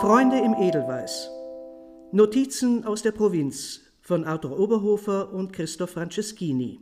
Freunde 0.00 0.38
im 0.38 0.54
Edelweiß. 0.54 1.30
Notizen 2.12 2.84
aus 2.84 3.02
der 3.02 3.10
Provinz 3.10 3.80
von 4.00 4.24
Arthur 4.24 4.58
Oberhofer 4.60 5.32
und 5.32 5.52
Christoph 5.52 5.90
Franceschini. 5.90 6.78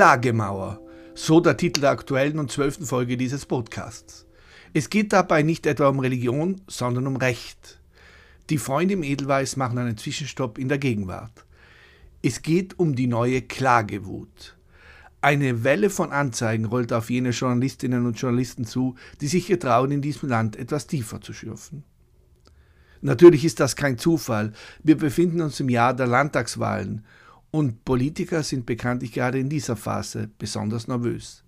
Klagemauer, 0.00 0.80
so 1.14 1.40
der 1.40 1.58
Titel 1.58 1.82
der 1.82 1.90
aktuellen 1.90 2.38
und 2.38 2.50
zwölften 2.50 2.86
Folge 2.86 3.18
dieses 3.18 3.44
Podcasts. 3.44 4.24
Es 4.72 4.88
geht 4.88 5.12
dabei 5.12 5.42
nicht 5.42 5.66
etwa 5.66 5.88
um 5.88 5.98
Religion, 5.98 6.62
sondern 6.68 7.06
um 7.06 7.16
Recht. 7.16 7.78
Die 8.48 8.56
Freunde 8.56 8.94
im 8.94 9.02
Edelweiß 9.02 9.56
machen 9.56 9.76
einen 9.76 9.98
Zwischenstopp 9.98 10.56
in 10.56 10.70
der 10.70 10.78
Gegenwart. 10.78 11.44
Es 12.22 12.40
geht 12.40 12.78
um 12.78 12.96
die 12.96 13.08
neue 13.08 13.42
Klagewut. 13.42 14.56
Eine 15.20 15.64
Welle 15.64 15.90
von 15.90 16.12
Anzeigen 16.12 16.64
rollt 16.64 16.94
auf 16.94 17.10
jene 17.10 17.28
Journalistinnen 17.28 18.06
und 18.06 18.18
Journalisten 18.18 18.64
zu, 18.64 18.94
die 19.20 19.28
sich 19.28 19.48
getrauen, 19.48 19.90
in 19.90 20.00
diesem 20.00 20.30
Land 20.30 20.56
etwas 20.56 20.86
tiefer 20.86 21.20
zu 21.20 21.34
schürfen. 21.34 21.84
Natürlich 23.02 23.44
ist 23.44 23.60
das 23.60 23.76
kein 23.76 23.98
Zufall. 23.98 24.54
Wir 24.82 24.96
befinden 24.96 25.42
uns 25.42 25.60
im 25.60 25.68
Jahr 25.68 25.92
der 25.92 26.06
Landtagswahlen 26.06 27.04
und 27.50 27.84
Politiker 27.84 28.42
sind 28.42 28.66
bekanntlich 28.66 29.12
gerade 29.12 29.38
in 29.38 29.48
dieser 29.48 29.76
Phase 29.76 30.30
besonders 30.38 30.88
nervös. 30.88 31.44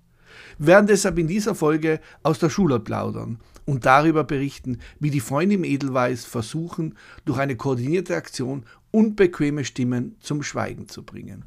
Wir 0.59 0.69
werden 0.69 0.87
deshalb 0.87 1.19
in 1.19 1.29
dieser 1.29 1.55
Folge 1.55 2.01
aus 2.23 2.39
der 2.39 2.51
Schule 2.51 2.81
plaudern 2.81 3.39
und 3.65 3.87
darüber 3.87 4.25
berichten, 4.25 4.79
wie 4.99 5.11
die 5.11 5.21
Freunde 5.21 5.57
im 5.57 5.65
Edelweiß 5.65 6.25
versuchen, 6.25 6.95
durch 7.25 7.39
eine 7.39 7.57
koordinierte 7.57 8.17
Aktion 8.17 8.65
unbequeme 8.91 9.65
Stimmen 9.65 10.17
zum 10.21 10.43
Schweigen 10.43 10.89
zu 10.89 11.03
bringen. 11.03 11.45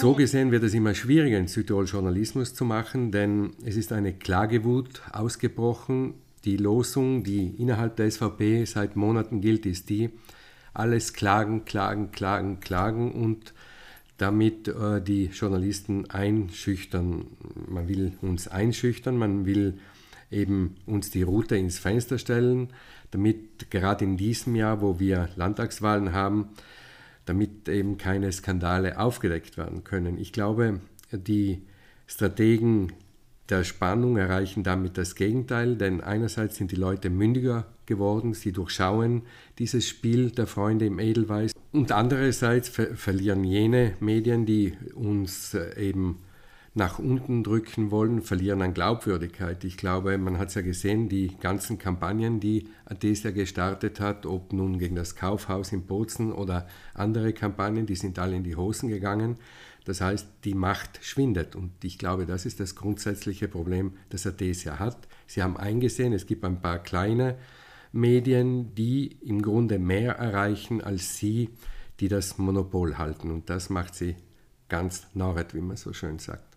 So 0.00 0.14
gesehen 0.14 0.52
wird 0.52 0.62
es 0.62 0.74
immer 0.74 0.94
schwieriger, 0.94 1.38
in 1.38 1.48
Südtirol 1.48 1.86
Journalismus 1.86 2.54
zu 2.54 2.64
machen, 2.64 3.10
denn 3.10 3.50
es 3.64 3.76
ist 3.76 3.92
eine 3.92 4.12
Klagewut 4.12 5.02
ausgebrochen. 5.12 6.14
Die 6.48 6.56
Losung, 6.56 7.24
die 7.24 7.48
innerhalb 7.58 7.96
der 7.96 8.10
SVP 8.10 8.64
seit 8.64 8.96
Monaten 8.96 9.42
gilt, 9.42 9.66
ist 9.66 9.90
die, 9.90 10.08
alles 10.72 11.12
klagen, 11.12 11.66
klagen, 11.66 12.10
klagen, 12.10 12.60
klagen 12.60 13.12
und 13.12 13.52
damit 14.16 14.66
äh, 14.66 15.02
die 15.02 15.26
Journalisten 15.26 16.08
einschüchtern. 16.08 17.26
Man 17.68 17.86
will 17.86 18.14
uns 18.22 18.48
einschüchtern, 18.48 19.18
man 19.18 19.44
will 19.44 19.78
eben 20.30 20.76
uns 20.86 21.10
die 21.10 21.20
Route 21.20 21.54
ins 21.54 21.78
Fenster 21.78 22.16
stellen, 22.16 22.68
damit 23.10 23.68
gerade 23.68 24.06
in 24.06 24.16
diesem 24.16 24.56
Jahr, 24.56 24.80
wo 24.80 24.98
wir 24.98 25.28
Landtagswahlen 25.36 26.14
haben, 26.14 26.48
damit 27.26 27.68
eben 27.68 27.98
keine 27.98 28.32
Skandale 28.32 28.98
aufgedeckt 28.98 29.58
werden 29.58 29.84
können. 29.84 30.16
Ich 30.16 30.32
glaube, 30.32 30.80
die 31.12 31.60
Strategen 32.06 32.94
der 33.48 33.64
Spannung 33.64 34.16
erreichen 34.16 34.62
damit 34.62 34.98
das 34.98 35.14
Gegenteil, 35.14 35.76
denn 35.76 36.00
einerseits 36.00 36.56
sind 36.56 36.70
die 36.72 36.76
Leute 36.76 37.10
mündiger 37.10 37.66
geworden, 37.86 38.34
sie 38.34 38.52
durchschauen 38.52 39.22
dieses 39.58 39.88
Spiel 39.88 40.30
der 40.30 40.46
Freunde 40.46 40.86
im 40.86 40.98
Edelweiß 40.98 41.52
und 41.72 41.92
andererseits 41.92 42.68
ver 42.68 42.94
verlieren 42.94 43.44
jene 43.44 43.94
Medien, 44.00 44.46
die 44.46 44.74
uns 44.94 45.54
äh, 45.54 45.88
eben 45.88 46.18
nach 46.74 46.98
unten 46.98 47.42
drücken 47.42 47.90
wollen, 47.90 48.22
verlieren 48.22 48.62
an 48.62 48.74
Glaubwürdigkeit. 48.74 49.64
Ich 49.64 49.76
glaube, 49.76 50.16
man 50.18 50.38
hat 50.38 50.48
es 50.48 50.54
ja 50.54 50.62
gesehen, 50.62 51.08
die 51.08 51.36
ganzen 51.40 51.78
Kampagnen, 51.78 52.40
die 52.40 52.68
Adesia 52.84 53.30
gestartet 53.30 54.00
hat, 54.00 54.26
ob 54.26 54.52
nun 54.52 54.78
gegen 54.78 54.94
das 54.94 55.16
Kaufhaus 55.16 55.72
in 55.72 55.86
Bozen 55.86 56.32
oder 56.32 56.68
andere 56.94 57.32
Kampagnen, 57.32 57.86
die 57.86 57.96
sind 57.96 58.18
alle 58.18 58.36
in 58.36 58.44
die 58.44 58.56
Hosen 58.56 58.88
gegangen. 58.88 59.36
Das 59.84 60.00
heißt, 60.02 60.28
die 60.44 60.54
Macht 60.54 61.00
schwindet. 61.02 61.56
Und 61.56 61.72
ich 61.82 61.98
glaube, 61.98 62.26
das 62.26 62.44
ist 62.44 62.60
das 62.60 62.74
grundsätzliche 62.74 63.48
Problem, 63.48 63.94
das 64.10 64.26
Adesia 64.26 64.78
hat. 64.78 65.08
Sie 65.26 65.42
haben 65.42 65.56
eingesehen, 65.56 66.12
es 66.12 66.26
gibt 66.26 66.44
ein 66.44 66.60
paar 66.60 66.78
kleine 66.78 67.36
Medien, 67.92 68.74
die 68.74 69.16
im 69.22 69.40
Grunde 69.40 69.78
mehr 69.78 70.16
erreichen 70.16 70.82
als 70.82 71.16
sie, 71.16 71.50
die 72.00 72.08
das 72.08 72.38
Monopol 72.38 72.98
halten. 72.98 73.30
Und 73.30 73.48
das 73.48 73.70
macht 73.70 73.94
sie 73.94 74.16
ganz 74.68 75.06
narret, 75.14 75.54
wie 75.54 75.60
man 75.60 75.76
so 75.76 75.92
schön 75.92 76.18
sagt. 76.18 76.47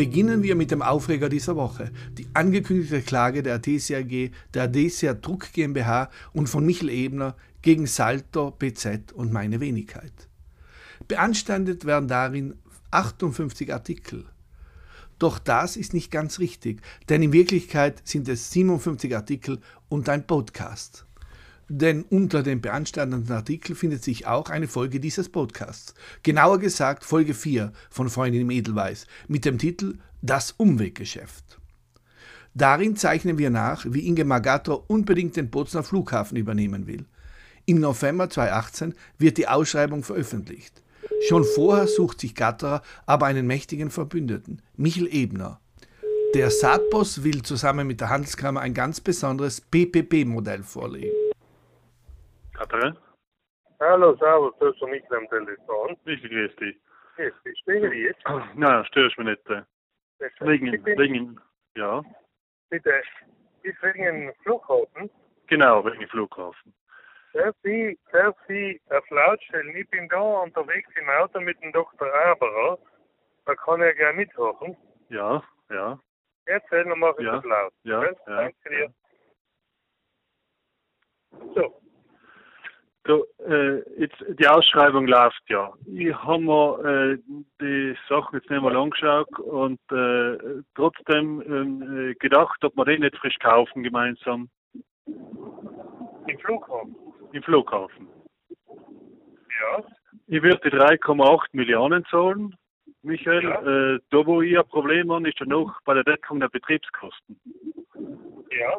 Beginnen 0.00 0.42
wir 0.42 0.54
mit 0.54 0.70
dem 0.70 0.80
Aufreger 0.80 1.28
dieser 1.28 1.56
Woche. 1.56 1.90
Die 2.16 2.26
angekündigte 2.32 3.02
Klage 3.02 3.42
der 3.42 3.56
Adesia 3.56 3.98
AG, 3.98 4.30
der 4.54 4.62
Adesia 4.62 5.12
Druck 5.12 5.52
GmbH 5.52 6.08
und 6.32 6.48
von 6.48 6.64
Michel 6.64 6.88
Ebner 6.88 7.36
gegen 7.60 7.86
Salto, 7.86 8.50
BZ 8.50 9.12
und 9.12 9.30
meine 9.30 9.60
Wenigkeit. 9.60 10.30
Beanstandet 11.10 11.86
werden 11.86 12.06
darin 12.06 12.54
58 12.92 13.72
Artikel. 13.72 14.26
Doch 15.18 15.40
das 15.40 15.76
ist 15.76 15.92
nicht 15.92 16.12
ganz 16.12 16.38
richtig, 16.38 16.82
denn 17.08 17.20
in 17.20 17.32
Wirklichkeit 17.32 18.00
sind 18.04 18.28
es 18.28 18.52
57 18.52 19.16
Artikel 19.16 19.58
und 19.88 20.08
ein 20.08 20.24
Podcast. 20.24 21.06
Denn 21.68 22.04
unter 22.04 22.44
den 22.44 22.60
beanstandeten 22.60 23.34
Artikeln 23.34 23.74
findet 23.74 24.04
sich 24.04 24.28
auch 24.28 24.50
eine 24.50 24.68
Folge 24.68 25.00
dieses 25.00 25.28
Podcasts. 25.28 25.94
Genauer 26.22 26.60
gesagt 26.60 27.02
Folge 27.02 27.34
4 27.34 27.72
von 27.90 28.08
Freundin 28.08 28.42
im 28.42 28.50
Edelweiß 28.50 29.08
mit 29.26 29.44
dem 29.44 29.58
Titel 29.58 29.98
Das 30.22 30.52
Umweggeschäft. 30.52 31.58
Darin 32.54 32.94
zeichnen 32.94 33.36
wir 33.36 33.50
nach, 33.50 33.84
wie 33.88 34.06
Inge 34.06 34.24
Magato 34.24 34.84
unbedingt 34.86 35.34
den 35.34 35.50
Bozner 35.50 35.82
Flughafen 35.82 36.36
übernehmen 36.36 36.86
will. 36.86 37.04
Im 37.66 37.80
November 37.80 38.30
2018 38.30 38.94
wird 39.18 39.38
die 39.38 39.48
Ausschreibung 39.48 40.04
veröffentlicht. 40.04 40.84
Schon 41.28 41.44
vorher 41.44 41.86
sucht 41.86 42.20
sich 42.20 42.34
Gatterer 42.34 42.82
aber 43.06 43.26
einen 43.26 43.46
mächtigen 43.46 43.90
Verbündeten, 43.90 44.62
Michel 44.76 45.06
Ebner. 45.12 45.60
Der 46.34 46.50
Saatboss 46.50 47.24
will 47.24 47.42
zusammen 47.42 47.86
mit 47.86 48.00
der 48.00 48.08
Handelskammer 48.08 48.60
ein 48.60 48.72
ganz 48.74 49.00
besonderes 49.00 49.60
PPP-Modell 49.60 50.62
vorlegen. 50.62 51.10
Gatterer? 52.54 52.96
Hallo, 53.80 54.14
servus, 54.16 54.54
du 54.60 54.66
hast 54.68 54.82
Michel 54.82 55.16
am 55.16 55.28
Telefon. 55.28 55.96
Michel, 56.04 56.28
grüß 56.30 56.56
dich. 56.56 56.76
Grüß 57.16 57.32
dich, 57.44 57.58
störe 57.62 57.94
ich 57.94 58.02
jetzt? 58.04 58.22
Nein, 58.56 58.84
störst 58.86 59.18
mich 59.18 59.26
nicht. 59.28 59.50
äh. 59.50 59.62
Wegen, 60.40 60.66
Ich 60.74 60.82
bin- 60.82 60.98
wegen, 60.98 61.40
ja, 61.76 62.02
Bitte, 62.68 62.92
ist 63.62 63.82
wegen 63.82 64.04
dem 64.04 64.32
Flughafen. 64.42 65.10
genau, 65.46 65.84
wegen 65.84 66.00
dem 66.00 66.08
Flughafen. 66.10 66.74
Darf 67.32 67.54
ich, 67.64 67.98
darf 68.12 68.36
ich 68.48 68.80
auf 68.90 69.08
laut 69.10 69.42
stellen? 69.44 69.74
Ich 69.76 69.88
bin 69.90 70.08
da 70.08 70.20
unterwegs 70.20 70.90
im 71.00 71.08
Auto 71.08 71.40
mit 71.40 71.60
dem 71.62 71.72
Dr. 71.72 72.08
Aberer. 72.12 72.78
Da 73.46 73.54
kann 73.54 73.80
er 73.80 73.94
gerne 73.94 74.18
mithören. 74.18 74.76
Ja, 75.08 75.42
ja, 75.70 75.98
Erzähl, 76.46 76.84
dann 76.84 76.98
mache 76.98 77.16
ich 77.18 77.26
Ja, 77.26 77.36
das 77.36 77.44
laut. 77.44 77.72
ja, 77.84 78.02
ja, 78.04 78.12
Danke 78.26 78.70
dir. 78.70 78.94
So, 81.54 81.80
So, 83.06 83.26
äh, 83.46 83.78
jetzt, 84.00 84.16
die 84.28 84.46
Ausschreibung 84.48 85.06
läuft 85.06 85.42
ja. 85.48 85.72
Ich 85.86 86.12
habe 86.14 86.42
mir 86.42 87.14
äh, 87.14 87.18
die 87.60 87.96
Sachen 88.08 88.36
jetzt 88.38 88.50
nicht 88.50 88.60
mal 88.62 88.76
angeschaut 88.76 89.30
und 89.38 89.80
äh, 89.92 90.62
trotzdem 90.74 91.40
ähm, 91.46 92.10
äh, 92.10 92.14
gedacht, 92.14 92.62
ob 92.64 92.76
wir 92.76 92.84
den 92.84 93.00
nicht 93.02 93.16
frisch 93.16 93.38
kaufen 93.38 93.82
gemeinsam 93.84 94.48
im 95.06 96.38
Flughafen. 96.40 97.09
Im 97.32 97.42
Flughafen. 97.42 98.08
Ja, 98.68 99.84
Ich 100.26 100.42
würde 100.42 100.60
die 100.70 100.76
3,8 100.76 101.48
Millionen 101.52 102.04
zahlen, 102.06 102.56
Michael. 103.02 103.42
Ja. 103.44 103.94
Äh, 103.94 104.00
da, 104.10 104.26
wo 104.26 104.42
ich 104.42 104.58
ein 104.58 104.66
Problem 104.68 105.12
habe, 105.12 105.28
ist 105.28 105.38
ja 105.38 105.46
noch 105.46 105.78
bei 105.84 105.94
der 105.94 106.04
Deckung 106.04 106.40
der 106.40 106.48
Betriebskosten. 106.48 107.40
ja, 108.50 108.76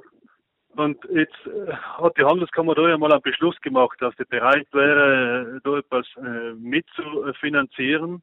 Und 0.75 1.03
jetzt 1.11 1.35
äh, 1.45 1.71
hat 1.73 2.17
die 2.17 2.23
Handelskammer 2.23 2.75
da 2.75 2.89
ja 2.89 2.97
mal 2.97 3.11
einen 3.11 3.21
Beschluss 3.21 3.59
gemacht, 3.61 3.97
dass 4.01 4.15
sie 4.17 4.25
bereit 4.25 4.67
wäre, 4.71 5.57
äh, 5.57 5.59
da 5.63 5.77
etwas 5.77 6.07
äh, 6.17 6.53
mitzufinanzieren. 6.53 8.21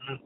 Mhm. 0.09 0.21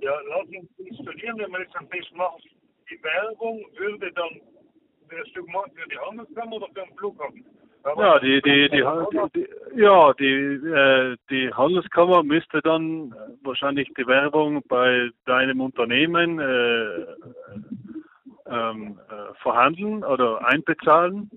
Ja, 0.00 0.12
lass 0.28 0.46
uns 0.48 0.70
installieren, 0.78 1.38
wenn 1.38 1.50
wir 1.50 1.64
das 1.64 1.74
am 1.74 1.88
besten 1.88 2.16
machen. 2.16 2.42
Die 2.90 3.02
Werbung 3.02 3.64
würde 3.76 4.12
dann, 4.12 4.40
wirst 5.10 5.36
du 5.36 5.44
gemacht 5.44 5.70
für 5.74 5.88
die 5.88 5.98
Handelskammer 5.98 6.56
oder 6.56 6.66
für 6.68 6.86
den 6.86 6.96
Flughafen? 6.96 7.44
Ja, 7.84 8.18
die, 8.18 8.42
die, 8.42 8.68
die, 8.68 8.82
die, 9.34 9.48
ja, 9.80 10.12
die, 10.14 10.34
äh, 10.34 11.16
die 11.30 11.52
Handelskammer 11.52 12.22
müsste 12.22 12.60
dann 12.60 13.14
wahrscheinlich 13.42 13.90
die 13.96 14.06
Werbung 14.06 14.62
bei 14.68 15.10
deinem 15.24 15.62
Unternehmen 15.62 16.38
äh, 16.38 17.06
ähm, 18.50 19.00
äh, 19.08 19.34
verhandeln 19.42 20.04
oder 20.04 20.44
einbezahlen. 20.44 21.30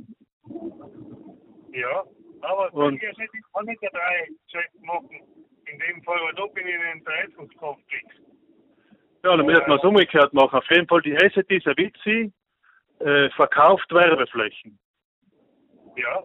Ja, 1.71 2.03
aber 2.41 2.73
Und, 2.73 3.01
ich 3.01 3.17
kann 3.53 3.65
nicht 3.65 3.81
drei 3.81 4.27
Checks 4.49 4.81
machen. 4.81 5.21
In 5.71 5.79
dem 5.79 6.03
Fall, 6.03 6.19
weil 6.23 6.33
da 6.35 6.45
bin 6.47 6.67
ich 6.67 6.75
in 6.75 6.81
einen 6.81 6.99
Interessenskonflikt. 6.99 8.11
Ja, 9.23 9.37
dann 9.37 9.45
müssen 9.45 9.65
wir 9.65 9.75
es 9.75 9.83
umgekehrt 9.83 10.33
machen. 10.33 10.59
Auf 10.59 10.69
jeden 10.69 10.87
Fall, 10.87 11.01
die 11.01 11.15
SET 11.15 11.63
Savizzi 11.63 12.33
äh, 13.03 13.29
verkauft 13.31 13.91
Werbeflächen. 13.93 14.79
Ja. 15.95 16.23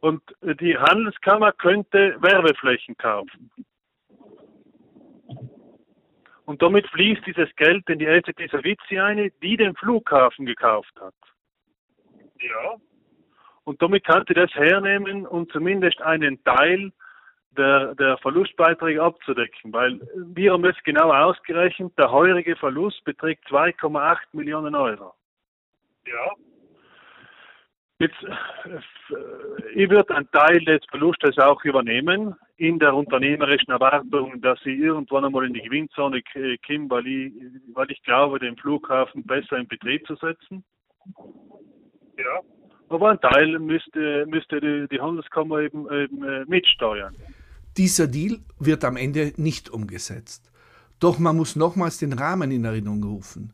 Und 0.00 0.22
die 0.42 0.76
Handelskammer 0.76 1.52
könnte 1.52 2.16
Werbeflächen 2.20 2.96
kaufen. 2.96 3.50
Und 6.44 6.60
damit 6.60 6.86
fließt 6.88 7.26
dieses 7.26 7.48
Geld 7.56 7.88
in 7.88 7.98
die 7.98 8.04
LCT 8.04 8.50
Servizi 8.50 8.98
ein, 8.98 9.30
die 9.42 9.56
den 9.56 9.74
Flughafen 9.76 10.44
gekauft 10.44 10.92
hat. 11.00 11.14
Ja. 12.40 12.76
Und 13.64 13.80
damit 13.80 14.04
kann 14.04 14.24
sie 14.28 14.34
das 14.34 14.52
hernehmen, 14.54 15.26
um 15.26 15.48
zumindest 15.48 16.02
einen 16.02 16.42
Teil 16.44 16.92
der, 17.56 17.94
der 17.94 18.18
Verlustbeiträge 18.18 19.02
abzudecken, 19.02 19.72
weil 19.72 20.00
wir 20.16 20.52
haben 20.52 20.64
es 20.64 20.76
genau 20.84 21.12
ausgerechnet, 21.12 21.96
der 21.96 22.10
heurige 22.10 22.56
Verlust 22.56 23.02
beträgt 23.04 23.46
2,8 23.48 24.18
Millionen 24.32 24.74
Euro. 24.74 25.14
Ja. 26.06 26.32
Jetzt, 28.00 28.22
äh, 28.24 29.80
ich 29.82 29.88
würde 29.88 30.14
einen 30.16 30.30
Teil 30.32 30.64
des 30.64 30.80
Verlustes 30.90 31.38
auch 31.38 31.62
übernehmen, 31.64 32.34
in 32.56 32.78
der 32.78 32.94
unternehmerischen 32.94 33.70
Erwartung, 33.70 34.40
dass 34.40 34.58
ich 34.64 34.78
irgendwann 34.78 35.24
einmal 35.24 35.46
in 35.46 35.54
die 35.54 35.62
Gewinnzone 35.62 36.22
komme, 36.66 36.90
weil 36.90 37.06
ich, 37.06 37.32
weil 37.72 37.90
ich 37.90 38.02
glaube, 38.02 38.38
den 38.38 38.56
Flughafen 38.56 39.24
besser 39.24 39.58
in 39.58 39.68
Betrieb 39.68 40.06
zu 40.06 40.16
setzen. 40.16 40.64
Ja. 42.18 42.40
Aber 42.88 43.10
ein 43.10 43.20
Teil 43.20 43.58
müsste, 43.58 44.26
müsste 44.26 44.60
die, 44.60 44.86
die 44.90 45.00
Handelskammer 45.00 45.60
eben, 45.60 45.90
eben 45.90 46.22
äh, 46.22 46.44
mitsteuern. 46.46 47.16
Dieser 47.76 48.06
Deal 48.06 48.38
wird 48.60 48.84
am 48.84 48.96
Ende 48.96 49.32
nicht 49.36 49.70
umgesetzt. 49.70 50.50
Doch 51.00 51.18
man 51.18 51.36
muss 51.36 51.56
nochmals 51.56 51.98
den 51.98 52.12
Rahmen 52.12 52.50
in 52.50 52.64
Erinnerung 52.64 53.02
rufen. 53.02 53.52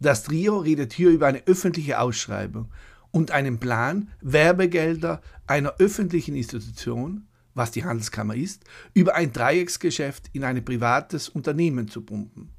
Das 0.00 0.24
Trio 0.24 0.58
redet 0.58 0.92
hier 0.92 1.10
über 1.10 1.26
eine 1.26 1.46
öffentliche 1.46 2.00
Ausschreibung 2.00 2.70
und 3.10 3.30
einen 3.30 3.58
Plan, 3.58 4.10
Werbegelder 4.20 5.22
einer 5.46 5.74
öffentlichen 5.78 6.34
Institution, 6.34 7.28
was 7.54 7.70
die 7.70 7.84
Handelskammer 7.84 8.34
ist, 8.34 8.64
über 8.92 9.14
ein 9.14 9.32
Dreiecksgeschäft 9.32 10.28
in 10.32 10.44
ein 10.44 10.62
privates 10.64 11.30
Unternehmen 11.30 11.88
zu 11.88 12.02
pumpen. 12.02 12.50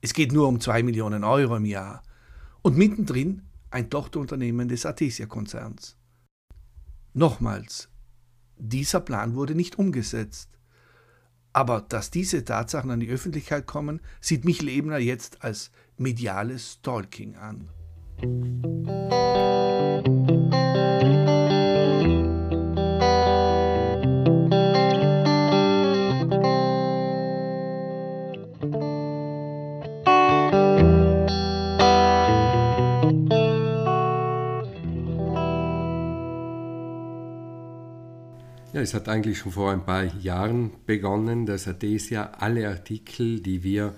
Es 0.00 0.14
geht 0.14 0.32
nur 0.32 0.46
um 0.46 0.60
zwei 0.60 0.84
Millionen 0.84 1.24
Euro 1.24 1.56
im 1.56 1.64
Jahr. 1.64 2.02
Und 2.62 2.76
mittendrin 2.76 3.42
ein 3.70 3.90
Tochterunternehmen 3.90 4.68
des 4.68 4.86
Artesia-Konzerns. 4.86 5.96
Nochmals, 7.12 7.88
dieser 8.56 9.00
Plan 9.00 9.34
wurde 9.34 9.54
nicht 9.54 9.78
umgesetzt. 9.78 10.50
Aber 11.52 11.80
dass 11.80 12.10
diese 12.10 12.44
Tatsachen 12.44 12.90
an 12.90 13.00
die 13.00 13.08
Öffentlichkeit 13.08 13.66
kommen, 13.66 14.00
sieht 14.20 14.44
Michel 14.44 14.68
Ebner 14.68 14.98
jetzt 14.98 15.42
als 15.42 15.70
mediales 15.98 16.74
Stalking 16.74 17.36
an. 17.36 17.68
Ja, 38.72 38.82
es 38.82 38.92
hat 38.92 39.08
eigentlich 39.08 39.38
schon 39.38 39.52
vor 39.52 39.72
ein 39.72 39.86
paar 39.86 40.04
Jahren 40.04 40.70
begonnen, 40.84 41.46
dass 41.46 41.66
Adesia 41.66 42.32
alle 42.38 42.68
Artikel, 42.68 43.40
die 43.40 43.62
wir 43.62 43.94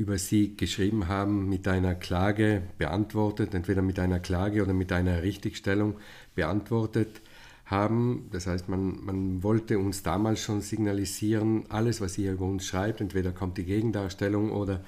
über 0.00 0.16
sie 0.16 0.56
geschrieben 0.56 1.08
haben, 1.08 1.50
mit 1.50 1.68
einer 1.68 1.94
Klage 1.94 2.62
beantwortet, 2.78 3.52
entweder 3.52 3.82
mit 3.82 3.98
einer 3.98 4.18
Klage 4.18 4.62
oder 4.62 4.72
mit 4.72 4.92
einer 4.92 5.22
Richtigstellung 5.22 5.98
beantwortet 6.34 7.20
haben. 7.66 8.26
Das 8.32 8.46
heißt, 8.46 8.70
man, 8.70 9.04
man 9.04 9.42
wollte 9.42 9.78
uns 9.78 10.02
damals 10.02 10.40
schon 10.40 10.62
signalisieren, 10.62 11.66
alles, 11.68 12.00
was 12.00 12.16
ihr 12.16 12.32
über 12.32 12.46
uns 12.46 12.64
schreibt, 12.64 13.02
entweder 13.02 13.32
kommt 13.32 13.58
die 13.58 13.66
Gegendarstellung 13.66 14.52
oder 14.52 14.82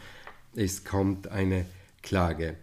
es 0.56 0.82
kommt 0.82 1.28
eine 1.28 1.66
Klage. 2.00 2.56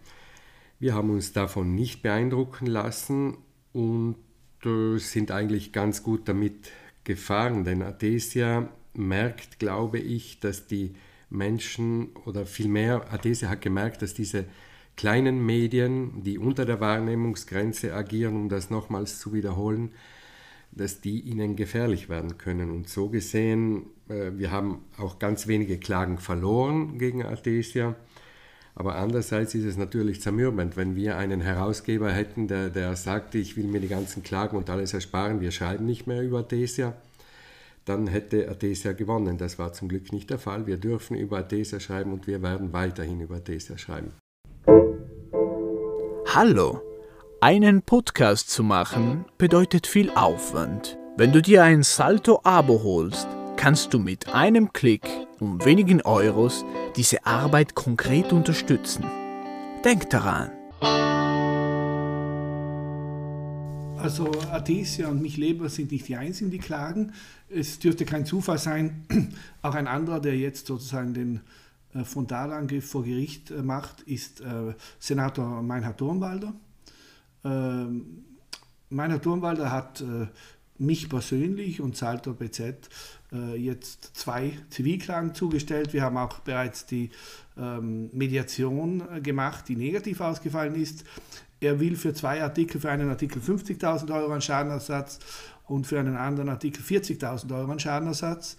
Wir 0.80 0.94
haben 0.94 1.10
uns 1.10 1.32
davon 1.32 1.76
nicht 1.76 2.02
beeindrucken 2.02 2.66
lassen 2.66 3.36
und 3.72 4.16
äh, 4.64 4.98
sind 4.98 5.30
eigentlich 5.30 5.72
ganz 5.72 6.02
gut 6.02 6.28
damit 6.28 6.72
gefahren, 7.04 7.62
denn 7.62 7.80
Adesia 7.80 8.68
merkt, 8.92 9.60
glaube 9.60 10.00
ich, 10.00 10.40
dass 10.40 10.66
die 10.66 10.96
Menschen 11.30 12.08
oder 12.26 12.44
vielmehr 12.44 13.12
Adese 13.12 13.48
hat 13.48 13.62
gemerkt, 13.62 14.02
dass 14.02 14.14
diese 14.14 14.44
kleinen 14.96 15.44
Medien, 15.44 16.22
die 16.22 16.38
unter 16.38 16.66
der 16.66 16.80
Wahrnehmungsgrenze 16.80 17.94
agieren, 17.94 18.36
um 18.36 18.48
das 18.48 18.68
nochmals 18.68 19.18
zu 19.18 19.32
wiederholen, 19.32 19.92
dass 20.72 21.00
die 21.00 21.20
ihnen 21.20 21.56
gefährlich 21.56 22.08
werden 22.08 22.38
können. 22.38 22.70
Und 22.70 22.88
so 22.88 23.08
gesehen, 23.08 23.86
äh, 24.08 24.32
wir 24.34 24.50
haben 24.50 24.84
auch 24.98 25.18
ganz 25.18 25.46
wenige 25.46 25.78
Klagen 25.78 26.18
verloren 26.18 26.98
gegen 26.98 27.24
Athesia. 27.24 27.96
Aber 28.74 28.96
andererseits 28.96 29.54
ist 29.54 29.64
es 29.64 29.76
natürlich 29.76 30.22
zermürbend, 30.22 30.76
wenn 30.76 30.94
wir 30.94 31.16
einen 31.16 31.40
Herausgeber 31.40 32.12
hätten, 32.12 32.46
der, 32.46 32.70
der 32.70 32.94
sagte, 32.94 33.38
ich 33.38 33.56
will 33.56 33.66
mir 33.66 33.80
die 33.80 33.88
ganzen 33.88 34.22
Klagen 34.22 34.56
und 34.56 34.70
alles 34.70 34.94
ersparen, 34.94 35.40
wir 35.40 35.50
schreiben 35.50 35.86
nicht 35.86 36.06
mehr 36.06 36.22
über 36.22 36.38
Athesia, 36.40 36.94
dann 37.84 38.06
hätte 38.06 38.48
Athesia 38.48 38.92
gewonnen. 38.92 39.38
Das 39.38 39.58
war 39.58 39.72
zum 39.72 39.88
Glück 39.88 40.12
nicht 40.12 40.30
der 40.30 40.38
Fall. 40.38 40.66
Wir 40.66 40.76
dürfen 40.76 41.16
über 41.16 41.38
Athesia 41.38 41.80
schreiben 41.80 42.12
und 42.12 42.26
wir 42.26 42.42
werden 42.42 42.72
weiterhin 42.72 43.20
über 43.20 43.36
Athesia 43.36 43.78
schreiben. 43.78 44.12
Hallo! 46.34 46.82
Einen 47.42 47.80
Podcast 47.82 48.50
zu 48.50 48.62
machen 48.62 49.24
bedeutet 49.38 49.86
viel 49.86 50.10
Aufwand. 50.10 50.98
Wenn 51.16 51.32
du 51.32 51.40
dir 51.40 51.64
ein 51.64 51.82
Salto-Abo 51.82 52.82
holst, 52.82 53.26
kannst 53.56 53.94
du 53.94 53.98
mit 53.98 54.34
einem 54.34 54.72
Klick 54.72 55.08
um 55.40 55.64
wenigen 55.64 56.02
Euros 56.02 56.64
diese 56.96 57.24
Arbeit 57.24 57.74
konkret 57.74 58.32
unterstützen. 58.32 59.04
Denk 59.84 60.10
daran. 60.10 60.50
Also 64.02 64.30
Athesia 64.50 65.08
und 65.08 65.20
mich 65.20 65.36
Leber 65.36 65.68
sind 65.68 65.92
nicht 65.92 66.08
die 66.08 66.16
einzigen, 66.16 66.50
die 66.50 66.58
klagen. 66.58 67.12
Es 67.50 67.78
dürfte 67.78 68.06
kein 68.06 68.24
Zufall 68.24 68.56
sein, 68.56 69.04
auch 69.62 69.74
ein 69.74 69.86
anderer, 69.86 70.20
der 70.20 70.38
jetzt 70.38 70.66
sozusagen 70.66 71.12
den 71.12 71.40
äh, 71.94 72.04
Frontalangriff 72.04 72.88
vor 72.88 73.04
Gericht 73.04 73.50
äh, 73.50 73.62
macht, 73.62 74.00
ist 74.02 74.40
äh, 74.40 74.74
Senator 74.98 75.62
Meinhard 75.62 75.98
Thurnwalder. 75.98 76.54
Ähm, 77.44 78.24
Meiner 78.92 79.22
Turmwalder 79.22 79.70
hat 79.70 80.02
mich 80.76 81.08
persönlich 81.08 81.80
und 81.80 81.96
Salto 81.96 82.32
BZ 82.34 82.88
jetzt 83.56 84.16
zwei 84.16 84.50
Zivilklagen 84.68 85.32
zugestellt. 85.32 85.92
Wir 85.92 86.02
haben 86.02 86.16
auch 86.16 86.40
bereits 86.40 86.86
die 86.86 87.10
ähm, 87.56 88.10
Mediation 88.12 89.22
gemacht, 89.22 89.68
die 89.68 89.76
negativ 89.76 90.20
ausgefallen 90.20 90.74
ist. 90.74 91.04
Er 91.60 91.78
will 91.78 91.96
für 91.96 92.14
zwei 92.14 92.42
Artikel, 92.42 92.80
für 92.80 92.90
einen 92.90 93.10
Artikel 93.10 93.40
50.000 93.40 94.14
Euro 94.14 94.32
an 94.32 94.40
Schadenersatz 94.40 95.18
und 95.66 95.86
für 95.86 96.00
einen 96.00 96.16
anderen 96.16 96.48
Artikel 96.48 96.82
40.000 96.82 97.54
Euro 97.54 97.70
an 97.70 97.78
Schadenersatz. 97.78 98.56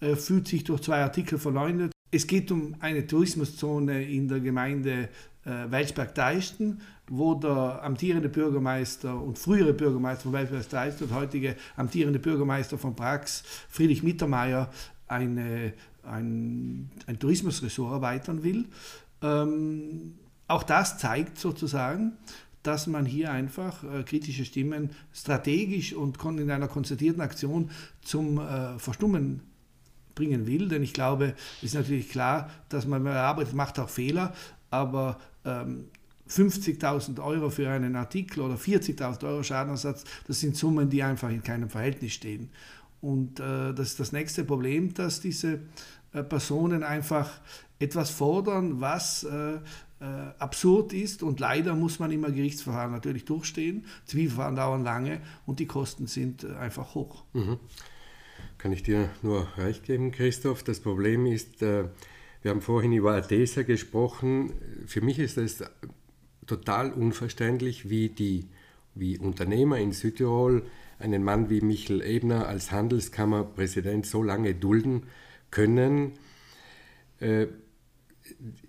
Er 0.00 0.16
fühlt 0.16 0.48
sich 0.48 0.64
durch 0.64 0.82
zwei 0.82 1.00
Artikel 1.02 1.38
verleumdet. 1.38 1.92
Es 2.10 2.26
geht 2.26 2.50
um 2.50 2.76
eine 2.80 3.06
Tourismuszone 3.06 4.04
in 4.04 4.28
der 4.28 4.40
Gemeinde 4.40 5.08
äh, 5.44 5.70
Welsberg-Deichten, 5.70 6.80
wo 7.08 7.34
der 7.34 7.82
amtierende 7.82 8.28
Bürgermeister 8.28 9.18
und 9.18 9.38
frühere 9.38 9.72
Bürgermeister 9.72 10.24
von 10.24 10.34
Welsberg-Deichten 10.34 11.04
und 11.04 11.14
heutige 11.14 11.56
amtierende 11.76 12.18
Bürgermeister 12.18 12.76
von 12.76 12.94
Prax, 12.94 13.42
Friedrich 13.70 14.02
Mittermeier, 14.02 14.70
eine, 15.08 15.72
ein, 16.02 16.90
ein 17.06 17.18
Tourismusressort 17.18 17.92
erweitern 17.92 18.42
will. 18.42 18.66
Ähm, 19.22 20.14
auch 20.48 20.62
das 20.62 20.98
zeigt 20.98 21.38
sozusagen, 21.38 22.12
dass 22.62 22.86
man 22.86 23.06
hier 23.06 23.32
einfach 23.32 23.82
äh, 23.82 24.02
kritische 24.04 24.44
Stimmen 24.44 24.90
strategisch 25.12 25.94
und 25.94 26.22
in 26.38 26.50
einer 26.50 26.68
konzertierten 26.68 27.20
Aktion 27.20 27.70
zum 28.02 28.38
äh, 28.38 28.78
Verstummen 28.78 29.40
bringen 30.14 30.46
will. 30.46 30.68
Denn 30.68 30.82
ich 30.82 30.92
glaube, 30.92 31.34
es 31.58 31.64
ist 31.64 31.74
natürlich 31.74 32.08
klar, 32.08 32.50
dass 32.68 32.86
man, 32.86 33.02
man 33.02 33.16
arbeitet, 33.16 33.54
macht 33.54 33.78
auch 33.78 33.88
Fehler, 33.88 34.32
aber 34.70 35.18
ähm, 35.44 35.86
50.000 36.28 37.22
Euro 37.22 37.50
für 37.50 37.68
einen 37.68 37.96
Artikel 37.96 38.40
oder 38.40 38.54
40.000 38.54 39.26
Euro 39.26 39.42
Schadenersatz, 39.42 40.04
das 40.26 40.40
sind 40.40 40.56
Summen, 40.56 40.88
die 40.88 41.02
einfach 41.02 41.30
in 41.30 41.42
keinem 41.42 41.68
Verhältnis 41.68 42.12
stehen. 42.12 42.50
Und 43.00 43.40
äh, 43.40 43.74
das 43.74 43.88
ist 43.88 44.00
das 44.00 44.12
nächste 44.12 44.44
Problem, 44.44 44.94
dass 44.94 45.20
diese 45.20 45.60
äh, 46.12 46.22
Personen 46.22 46.84
einfach 46.84 47.28
etwas 47.78 48.10
fordern, 48.10 48.80
was 48.80 49.26
äh, 50.02 50.28
äh 50.28 50.32
absurd 50.38 50.92
ist 50.92 51.22
und 51.22 51.40
leider 51.40 51.74
muss 51.74 51.98
man 51.98 52.10
immer 52.10 52.30
Gerichtsverfahren 52.30 52.92
natürlich 52.92 53.24
durchstehen. 53.24 53.86
Zivilverfahren 54.06 54.56
dauern 54.56 54.84
lange 54.84 55.20
und 55.46 55.60
die 55.60 55.66
Kosten 55.66 56.06
sind 56.06 56.44
äh, 56.44 56.54
einfach 56.54 56.94
hoch. 56.94 57.24
Mhm. 57.32 57.58
Kann 58.58 58.72
ich 58.72 58.82
dir 58.82 59.08
nur 59.22 59.46
recht 59.56 59.84
geben, 59.84 60.12
Christoph. 60.12 60.62
Das 60.62 60.80
Problem 60.80 61.26
ist, 61.26 61.62
äh, 61.62 61.84
wir 62.42 62.50
haben 62.50 62.60
vorhin 62.60 62.92
über 62.92 63.14
Adesa 63.14 63.62
gesprochen. 63.62 64.52
Für 64.86 65.00
mich 65.00 65.18
ist 65.18 65.38
es 65.38 65.62
total 66.46 66.92
unverständlich, 66.92 67.88
wie 67.88 68.08
die 68.08 68.48
wie 68.94 69.18
Unternehmer 69.18 69.78
in 69.78 69.92
Südtirol 69.92 70.64
einen 70.98 71.24
Mann 71.24 71.50
wie 71.50 71.60
Michel 71.60 72.02
Ebner 72.02 72.46
als 72.46 72.70
Handelskammerpräsident 72.70 74.06
so 74.06 74.22
lange 74.22 74.54
dulden 74.54 75.04
können. 75.50 76.12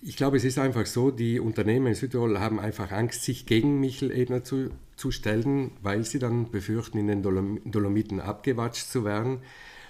Ich 0.02 0.18
glaube, 0.18 0.38
es 0.38 0.44
ist 0.44 0.58
einfach 0.58 0.86
so, 0.86 1.12
die 1.12 1.40
Unternehmer 1.40 1.90
in 1.90 1.96
Südtirol 1.96 2.40
haben 2.40 2.60
einfach 2.60 2.92
Angst, 2.92 3.24
sich 3.24 3.46
gegen 3.46 3.80
Michel 3.80 4.12
Ebner 4.12 4.44
zu, 4.44 4.72
zu 4.96 5.12
stellen, 5.12 5.72
weil 5.82 6.04
sie 6.06 6.20
dann 6.20 6.52
befürchten, 6.52 6.98
in 6.98 7.08
den 7.08 7.22
Dolomiten 7.24 8.20
abgewatscht 8.20 8.88
zu 8.88 9.06
werden. 9.06 9.40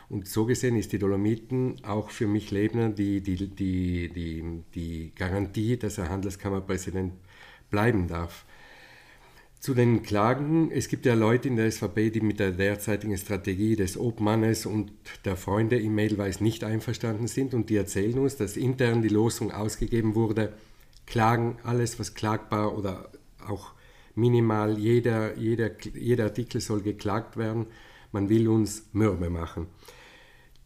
Und 0.09 0.27
so 0.27 0.45
gesehen 0.45 0.75
ist 0.75 0.91
die 0.91 0.99
Dolomiten 0.99 1.83
auch 1.83 2.09
für 2.09 2.27
mich 2.27 2.51
Lebner 2.51 2.89
die, 2.89 3.21
die, 3.21 3.47
die, 3.47 4.09
die, 4.09 4.63
die 4.75 5.11
Garantie, 5.15 5.77
dass 5.77 5.97
er 5.97 6.09
Handelskammerpräsident 6.09 7.13
bleiben 7.71 8.07
darf. 8.07 8.45
Zu 9.63 9.73
den 9.73 10.03
Klagen, 10.03 10.71
es 10.71 10.89
gibt 10.89 11.05
ja 11.05 11.13
Leute 11.13 11.47
in 11.47 11.55
der 11.55 11.71
SVP, 11.71 12.09
die 12.09 12.19
mit 12.19 12.41
der 12.41 12.51
derzeitigen 12.51 13.17
Strategie 13.17 13.77
des 13.77 13.97
Obmannes 13.97 14.65
und 14.65 14.91
der 15.23 15.37
Freunde 15.37 15.79
im 15.79 15.95
Mailweis 15.95 16.41
nicht 16.41 16.65
einverstanden 16.65 17.27
sind 17.27 17.53
und 17.53 17.69
die 17.69 17.77
erzählen 17.77 18.19
uns, 18.19 18.35
dass 18.35 18.57
intern 18.57 19.01
die 19.01 19.07
Losung 19.07 19.53
ausgegeben 19.53 20.15
wurde, 20.15 20.51
Klagen, 21.05 21.59
alles 21.63 21.97
was 21.97 22.13
klagbar 22.13 22.77
oder 22.77 23.09
auch 23.47 23.71
minimal, 24.15 24.77
jeder, 24.77 25.37
jeder, 25.37 25.71
jeder 25.93 26.25
Artikel 26.25 26.59
soll 26.59 26.81
geklagt 26.81 27.37
werden, 27.37 27.67
man 28.11 28.27
will 28.27 28.49
uns 28.49 28.89
mürbe 28.91 29.29
machen. 29.29 29.67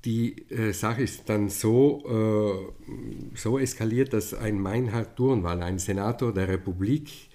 Die 0.06 0.50
äh, 0.50 0.74
Sache 0.74 1.04
ist 1.04 1.30
dann 1.30 1.50
so, 1.50 2.74
äh, 2.88 3.38
so 3.38 3.60
eskaliert, 3.60 4.14
dass 4.14 4.34
ein 4.34 4.60
Meinhard 4.60 5.20
Durnwall, 5.20 5.62
ein 5.62 5.78
Senator 5.78 6.34
der 6.34 6.48
Republik, 6.48 7.30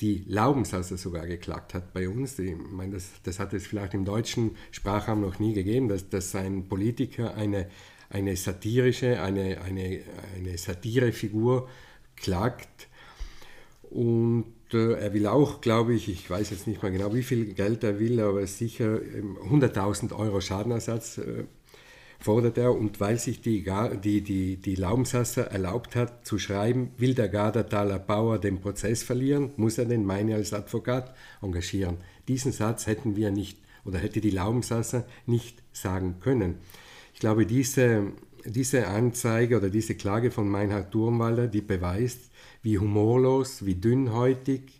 die 0.00 0.24
Laubensasser 0.26 0.96
sogar 0.96 1.26
geklagt 1.26 1.74
hat 1.74 1.92
bei 1.92 2.08
uns. 2.08 2.38
Ich 2.38 2.56
meine, 2.56 2.94
das, 2.94 3.10
das 3.22 3.38
hat 3.38 3.52
es 3.52 3.66
vielleicht 3.66 3.94
im 3.94 4.04
deutschen 4.04 4.56
Sprachraum 4.70 5.20
noch 5.20 5.38
nie 5.38 5.52
gegeben, 5.52 5.88
dass, 5.88 6.08
dass 6.08 6.34
ein 6.34 6.68
Politiker 6.68 7.34
eine, 7.34 7.68
eine 8.08 8.36
satirische, 8.36 9.20
eine, 9.20 9.60
eine, 9.60 10.00
eine 10.36 10.56
Satirefigur 10.56 11.68
klagt. 12.16 12.88
Und 13.90 14.54
äh, 14.72 14.92
er 14.94 15.12
will 15.12 15.26
auch, 15.26 15.60
glaube 15.60 15.94
ich, 15.94 16.08
ich 16.08 16.30
weiß 16.30 16.50
jetzt 16.50 16.66
nicht 16.66 16.82
mal 16.82 16.92
genau, 16.92 17.12
wie 17.14 17.24
viel 17.24 17.52
Geld 17.54 17.84
er 17.84 17.98
will, 17.98 18.20
aber 18.20 18.46
sicher 18.46 19.00
100.000 19.00 20.02
ähm, 20.02 20.12
Euro 20.12 20.40
Schadenersatz 20.40 21.18
äh, 21.18 21.44
fordert 22.20 22.58
er, 22.58 22.74
und 22.74 23.00
weil 23.00 23.18
sich 23.18 23.40
die, 23.40 23.64
die, 24.04 24.20
die, 24.22 24.56
die 24.56 24.74
Laumsasser 24.74 25.50
erlaubt 25.50 25.96
hat 25.96 26.26
zu 26.26 26.38
schreiben, 26.38 26.90
will 26.98 27.14
der 27.14 27.28
Gardertaler 27.28 27.98
Bauer 27.98 28.38
den 28.38 28.60
Prozess 28.60 29.02
verlieren, 29.02 29.50
muss 29.56 29.78
er 29.78 29.86
den 29.86 30.04
Meine 30.04 30.34
als 30.34 30.52
Advokat 30.52 31.14
engagieren. 31.42 31.96
Diesen 32.28 32.52
Satz 32.52 32.86
hätten 32.86 33.16
wir 33.16 33.30
nicht 33.30 33.58
oder 33.84 33.98
hätte 33.98 34.20
die 34.20 34.30
Laumsasser 34.30 35.06
nicht 35.26 35.62
sagen 35.72 36.16
können. 36.20 36.58
Ich 37.14 37.20
glaube, 37.20 37.46
diese, 37.46 38.12
diese 38.44 38.86
Anzeige 38.86 39.56
oder 39.56 39.70
diese 39.70 39.94
Klage 39.94 40.30
von 40.30 40.48
Meinhard 40.48 40.92
Turmwalder, 40.92 41.48
die 41.48 41.62
beweist, 41.62 42.30
wie 42.62 42.78
humorlos, 42.78 43.64
wie 43.64 43.74
dünnhäutig, 43.74 44.79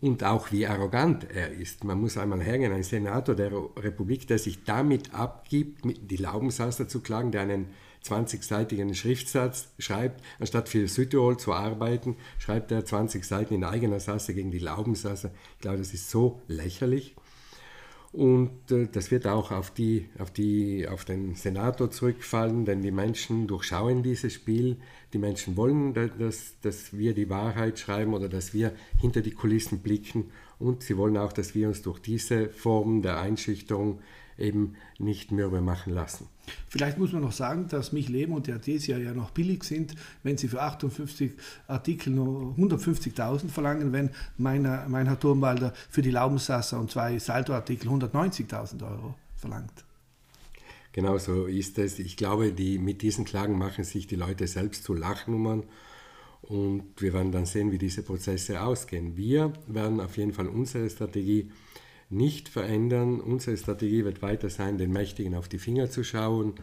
und 0.00 0.24
auch 0.24 0.50
wie 0.50 0.66
arrogant 0.66 1.26
er 1.30 1.52
ist. 1.52 1.84
Man 1.84 2.00
muss 2.00 2.16
einmal 2.16 2.40
hergehen, 2.40 2.72
ein 2.72 2.82
Senator 2.82 3.34
der 3.34 3.52
Republik, 3.52 4.26
der 4.26 4.38
sich 4.38 4.64
damit 4.64 5.14
abgibt, 5.14 5.82
die 5.84 6.16
Laubensasser 6.16 6.88
zu 6.88 7.00
klagen, 7.00 7.32
der 7.32 7.42
einen 7.42 7.66
20-seitigen 8.04 8.94
Schriftsatz 8.94 9.68
schreibt, 9.78 10.22
anstatt 10.38 10.70
für 10.70 10.88
Südtirol 10.88 11.36
zu 11.36 11.52
arbeiten, 11.52 12.16
schreibt 12.38 12.72
er 12.72 12.84
20 12.84 13.24
Seiten 13.24 13.54
in 13.54 13.64
eigener 13.64 14.00
Sasse 14.00 14.32
gegen 14.32 14.50
die 14.50 14.58
Laubensasser. 14.58 15.30
Ich 15.56 15.60
glaube, 15.60 15.78
das 15.78 15.92
ist 15.92 16.10
so 16.10 16.40
lächerlich. 16.48 17.14
Und 18.12 18.72
äh, 18.72 18.88
das 18.90 19.12
wird 19.12 19.26
auch 19.26 19.52
auf, 19.52 19.70
die, 19.70 20.08
auf, 20.18 20.32
die, 20.32 20.88
auf 20.88 21.04
den 21.04 21.36
Senator 21.36 21.90
zurückfallen, 21.90 22.64
denn 22.64 22.82
die 22.82 22.90
Menschen 22.90 23.46
durchschauen 23.46 24.02
dieses 24.02 24.34
Spiel. 24.34 24.78
Die 25.12 25.18
Menschen 25.18 25.56
wollen, 25.56 25.94
dass, 25.94 26.58
dass 26.60 26.96
wir 26.96 27.14
die 27.14 27.30
Wahrheit 27.30 27.78
schreiben 27.78 28.14
oder 28.14 28.28
dass 28.28 28.52
wir 28.52 28.72
hinter 28.98 29.20
die 29.20 29.30
Kulissen 29.30 29.78
blicken. 29.80 30.30
Und 30.58 30.82
sie 30.82 30.96
wollen 30.96 31.16
auch, 31.16 31.32
dass 31.32 31.54
wir 31.54 31.68
uns 31.68 31.82
durch 31.82 32.00
diese 32.00 32.48
Form 32.48 33.02
der 33.02 33.20
Einschüchterung 33.20 34.00
eben 34.40 34.74
nicht 34.98 35.32
mürbe 35.32 35.60
machen 35.60 35.92
lassen. 35.92 36.28
Vielleicht 36.68 36.98
muss 36.98 37.12
man 37.12 37.22
noch 37.22 37.32
sagen, 37.32 37.68
dass 37.68 37.92
mich 37.92 38.08
Leben 38.08 38.32
und 38.32 38.46
die 38.46 38.52
Artesia 38.52 38.98
ja 38.98 39.12
noch 39.12 39.30
billig 39.30 39.64
sind, 39.64 39.94
wenn 40.22 40.36
sie 40.36 40.48
für 40.48 40.62
58 40.62 41.32
Artikel 41.68 42.10
nur 42.10 42.54
150.000 42.56 43.48
verlangen, 43.48 43.92
wenn 43.92 44.10
meine, 44.36 44.84
mein 44.88 45.06
Herr 45.06 45.18
Turmwalder 45.18 45.72
für 45.88 46.02
die 46.02 46.10
Laubensasser 46.10 46.80
und 46.80 46.90
zwei 46.90 47.18
Salto-Artikel 47.18 47.88
190.000 47.88 48.82
Euro 48.82 49.14
verlangt. 49.36 49.84
Genau 50.92 51.18
so 51.18 51.46
ist 51.46 51.78
es. 51.78 52.00
Ich 52.00 52.16
glaube, 52.16 52.52
die, 52.52 52.78
mit 52.78 53.02
diesen 53.02 53.24
Klagen 53.24 53.56
machen 53.56 53.84
sich 53.84 54.06
die 54.08 54.16
Leute 54.16 54.48
selbst 54.48 54.82
zu 54.82 54.92
Lachnummern 54.92 55.62
und 56.42 56.84
wir 56.98 57.12
werden 57.12 57.30
dann 57.30 57.46
sehen, 57.46 57.70
wie 57.70 57.78
diese 57.78 58.02
Prozesse 58.02 58.60
ausgehen. 58.60 59.16
Wir 59.16 59.52
werden 59.68 60.00
auf 60.00 60.16
jeden 60.16 60.32
Fall 60.32 60.48
unsere 60.48 60.90
Strategie 60.90 61.52
nicht 62.10 62.48
verändern. 62.48 63.20
Unsere 63.20 63.56
Strategie 63.56 64.04
wird 64.04 64.22
weiter 64.22 64.50
sein, 64.50 64.78
den 64.78 64.92
Mächtigen 64.92 65.34
auf 65.34 65.48
die 65.48 65.58
Finger 65.58 65.90
zu 65.90 66.04
schauen 66.04 66.54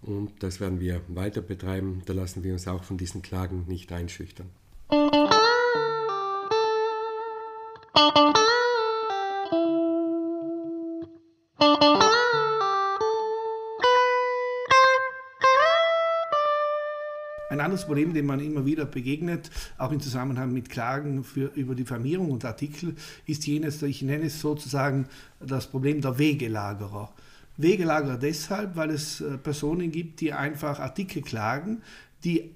und 0.00 0.42
das 0.42 0.60
werden 0.60 0.80
wir 0.80 1.00
weiter 1.08 1.42
betreiben. 1.42 2.02
Da 2.06 2.12
lassen 2.12 2.42
wir 2.42 2.52
uns 2.52 2.66
auch 2.66 2.84
von 2.84 2.98
diesen 2.98 3.22
Klagen 3.22 3.64
nicht 3.68 3.92
einschüchtern. 3.92 4.50
Anderes 17.72 17.86
Problem, 17.86 18.12
dem 18.12 18.26
man 18.26 18.40
immer 18.40 18.66
wieder 18.66 18.84
begegnet, 18.84 19.50
auch 19.78 19.92
im 19.92 20.00
Zusammenhang 20.00 20.52
mit 20.52 20.68
Klagen 20.68 21.24
für, 21.24 21.46
über 21.54 21.74
Diffamierung 21.74 22.30
und 22.30 22.44
Artikel, 22.44 22.94
ist 23.26 23.46
jenes, 23.46 23.80
ich 23.82 24.02
nenne 24.02 24.26
es 24.26 24.40
sozusagen 24.40 25.06
das 25.40 25.68
Problem 25.68 26.02
der 26.02 26.18
Wegelagerer. 26.18 27.10
Wegelagerer 27.56 28.18
deshalb, 28.18 28.76
weil 28.76 28.90
es 28.90 29.22
äh, 29.22 29.38
Personen 29.38 29.90
gibt, 29.90 30.20
die 30.20 30.34
einfach 30.34 30.80
Artikel 30.80 31.22
klagen, 31.22 31.80
die 32.24 32.50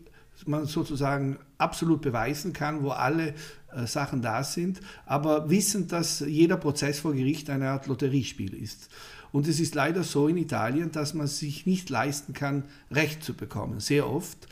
man 0.45 0.67
sozusagen 0.67 1.39
absolut 1.57 2.03
beweisen 2.03 2.53
kann, 2.53 2.83
wo 2.83 2.91
alle 2.91 3.33
äh, 3.75 3.87
Sachen 3.87 4.21
da 4.21 4.45
sind, 4.45 4.81
aber 5.07 5.49
wissen, 5.49 5.89
dass 5.89 6.21
jeder 6.21 6.59
Prozess 6.59 6.99
vor 7.01 7.15
Gericht 7.15 7.49
eine 7.49 7.71
Art 7.71 7.87
Lotteriespiel 7.87 8.53
ist. 8.53 8.91
Und 9.33 9.49
es 9.49 9.61
ist 9.61 9.75
leider 9.75 10.03
so 10.03 10.29
in 10.29 10.37
Italien, 10.37 10.93
dass 10.93 11.15
man 11.15 11.27
sich 11.27 11.67
nicht 11.67 11.91
leisten 11.91 12.33
kann, 12.33 12.65
Recht 12.91 13.23
zu 13.23 13.35
bekommen. 13.35 13.81
Sehr 13.81 14.09
oft. 14.09 14.47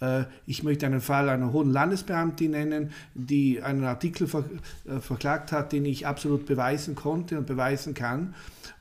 Äh, 0.00 0.24
ich 0.46 0.62
möchte 0.62 0.86
einen 0.86 1.00
Fall 1.00 1.28
einer 1.28 1.52
hohen 1.52 1.70
Landesbeamtin 1.70 2.50
nennen, 2.52 2.92
die 3.14 3.62
einen 3.62 3.84
Artikel 3.84 4.26
ver 4.26 4.44
äh, 4.86 5.00
verklagt 5.00 5.52
hat, 5.52 5.72
den 5.72 5.84
ich 5.84 6.06
absolut 6.06 6.46
beweisen 6.46 6.94
konnte 6.94 7.38
und 7.38 7.46
beweisen 7.46 7.94
kann. 7.94 8.34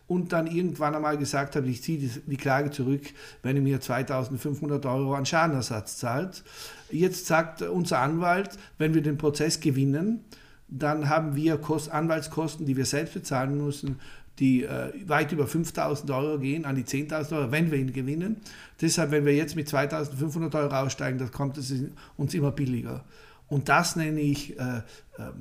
Und 0.07 0.33
dann 0.33 0.47
irgendwann 0.47 0.95
einmal 0.95 1.19
gesagt 1.19 1.55
habe, 1.55 1.67
ich 1.67 1.83
ziehe 1.83 2.09
die, 2.25 2.37
Klage 2.37 2.71
zurück, 2.71 3.03
wenn 3.43 3.55
er 3.55 3.61
mir 3.61 3.79
2500 3.79 4.83
Euro 4.87 5.13
an 5.13 5.27
Schadenersatz 5.27 5.97
zahlt. 5.97 6.43
Jetzt 6.89 7.27
sagt 7.27 7.61
unser 7.61 7.99
Anwalt, 7.99 8.57
wenn 8.79 8.95
wir 8.95 9.03
den 9.03 9.19
Prozess 9.19 9.59
gewinnen, 9.59 10.23
dann 10.67 11.09
haben 11.09 11.35
wir 11.35 11.57
Kost 11.57 11.91
Anwaltskosten, 11.91 12.65
die 12.65 12.75
wir 12.75 12.85
selbst 12.85 13.13
bezahlen 13.13 13.57
müssen, 13.57 13.99
die 14.39 14.63
äh, 14.63 14.91
weit 15.07 15.31
über 15.31 15.47
5000 15.47 16.09
Euro 16.11 16.39
gehen, 16.39 16.65
an 16.65 16.75
die 16.75 16.83
10.000 16.83 17.37
Euro, 17.37 17.51
wenn 17.51 17.71
wir 17.71 17.77
ihn 17.77 17.91
gewinnen. 17.91 18.37
Deshalb, 18.79 19.11
wenn 19.11 19.25
wir 19.25 19.35
jetzt 19.35 19.55
mit 19.55 19.67
2500 19.67 20.55
Euro 20.55 20.75
aussteigen, 20.75 21.19
dann 21.19 21.31
kommt 21.31 21.57
es 21.57 21.73
uns 22.15 22.33
immer 22.33 22.51
billiger. 22.51 23.03
Und 23.47 23.67
das 23.67 23.95
nenne 23.95 24.21
ich 24.21 24.57
äh, 24.59 24.77
äh, 24.77 24.81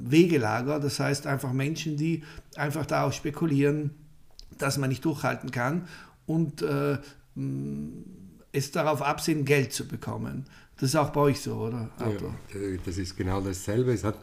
Wegelager, 0.01 0.81
das 0.81 0.99
heißt 0.99 1.27
einfach 1.27 1.53
Menschen, 1.53 1.97
die 1.97 2.25
einfach 2.57 2.87
darauf 2.87 3.13
spekulieren, 3.13 3.91
dass 4.57 4.79
man 4.79 4.89
nicht 4.89 5.05
durchhalten 5.05 5.51
kann 5.51 5.87
und 6.27 6.63
äh, 6.63 6.99
es 8.51 8.73
darauf 8.73 9.03
absehen, 9.03 9.45
Geld 9.45 9.73
zu 9.73 9.87
bekommen. 9.87 10.47
Das 10.77 10.91
ist 10.91 10.97
auch 10.97 11.11
bei 11.11 11.21
euch 11.21 11.41
so, 11.41 11.57
oder? 11.57 11.91
Ja, 12.01 12.07
das 12.85 12.99
ist 12.99 13.17
genau 13.17 13.41
dasselbe. 13.41 13.93
Es 13.93 14.05
hat 14.05 14.17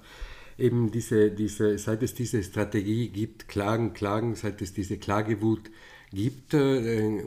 eben 0.57 0.91
diese, 0.91 1.31
diese, 1.31 1.77
seit 1.77 2.03
es 2.03 2.13
diese 2.13 2.43
Strategie 2.43 3.09
gibt, 3.09 3.47
Klagen, 3.47 3.93
Klagen, 3.93 4.35
seit 4.35 4.62
es 4.62 4.74
diese 4.74 4.97
Klagewut 4.97 5.69
gibt, 6.12 6.53
äh, 6.53 7.24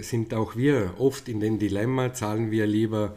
sind 0.00 0.34
auch 0.34 0.56
wir 0.56 0.94
oft 0.98 1.28
in 1.28 1.40
dem 1.40 1.58
Dilemma, 1.58 2.12
zahlen 2.12 2.50
wir 2.50 2.66
lieber 2.66 3.16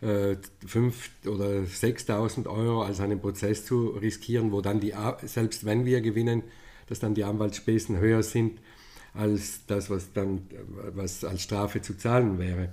äh, 0.00 0.36
5.000 0.66 1.28
oder 1.28 1.46
6.000 1.62 2.46
Euro 2.46 2.82
als 2.82 3.00
einen 3.00 3.20
Prozess 3.20 3.64
zu 3.64 3.88
riskieren, 3.88 4.52
wo 4.52 4.60
dann 4.60 4.80
die, 4.80 4.94
selbst 5.24 5.64
wenn 5.64 5.84
wir 5.84 6.00
gewinnen, 6.00 6.42
dass 6.88 7.00
dann 7.00 7.14
die 7.14 7.24
Anwaltsspesen 7.24 7.98
höher 7.98 8.22
sind 8.22 8.60
als 9.14 9.66
das, 9.66 9.90
was 9.90 10.12
dann 10.12 10.42
was 10.94 11.24
als 11.24 11.42
Strafe 11.42 11.82
zu 11.82 11.96
zahlen 11.96 12.38
wäre. 12.38 12.70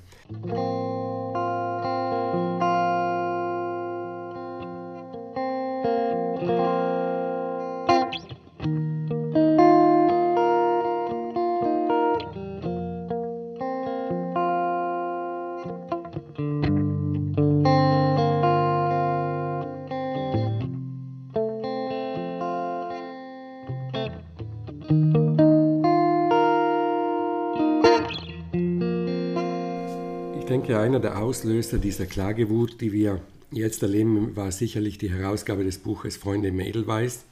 Einer 30.74 31.00
der 31.00 31.22
Auslöser 31.22 31.78
dieser 31.78 32.06
Klagewut, 32.06 32.82
die 32.82 32.92
wir 32.92 33.22
jetzt 33.52 33.84
erleben, 33.84 34.36
war 34.36 34.52
sicherlich 34.52 34.98
die 34.98 35.12
Herausgabe 35.12 35.64
des 35.64 35.78
Buches 35.78 36.18
Freunde 36.18 36.48
im 36.48 36.60
Edelweiß. 36.60 37.26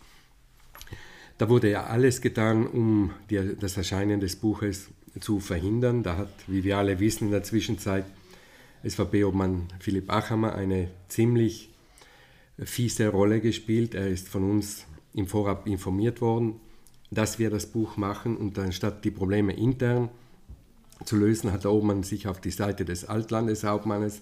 Da 1.38 1.50
wurde 1.50 1.72
ja 1.72 1.86
alles 1.86 2.22
getan, 2.22 2.68
um 2.68 3.12
die, 3.30 3.56
das 3.60 3.78
Erscheinen 3.78 4.20
des 4.20 4.36
Buches 4.36 4.90
zu 5.20 5.40
verhindern. 5.40 6.04
Da 6.04 6.18
hat, 6.18 6.30
wie 6.48 6.64
wir 6.64 6.78
alle 6.78 7.00
wissen, 7.00 7.26
in 7.26 7.32
der 7.32 7.44
Zwischenzeit 7.44 8.06
SVP-Obmann 8.86 9.68
Philipp 9.80 10.12
Achammer 10.12 10.56
eine 10.56 10.90
ziemlich 11.08 11.70
fiese 12.60 13.10
Rolle 13.10 13.42
gespielt. 13.42 13.96
Er 13.96 14.08
ist 14.08 14.30
von 14.30 14.50
uns 14.50 14.86
im 15.14 15.28
Vorab 15.28 15.68
informiert 15.68 16.22
worden, 16.22 16.60
dass 17.10 17.40
wir 17.40 17.50
das 17.50 17.66
Buch 17.66 17.98
machen 17.98 18.38
und 18.38 18.58
anstatt 18.60 19.04
die 19.06 19.12
Probleme 19.12 19.54
intern 19.54 20.10
zu 21.06 21.16
lösen, 21.16 21.52
hat 21.52 21.64
der 21.64 21.72
Obmann 21.72 22.04
sich 22.04 22.28
auf 22.28 22.40
die 22.40 22.52
Seite 22.52 22.86
des 22.86 23.06
Altlandeshauptmannes 23.06 24.22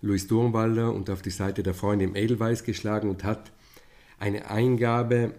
Louis 0.00 0.26
Durmwalder 0.26 0.92
und 0.92 1.10
auf 1.10 1.22
die 1.22 1.30
Seite 1.30 1.62
der 1.62 1.74
Freunde 1.74 2.04
im 2.04 2.14
Edelweiß 2.14 2.64
geschlagen 2.64 3.10
und 3.10 3.24
hat 3.24 3.50
eine 4.18 4.50
Eingabe 4.50 5.34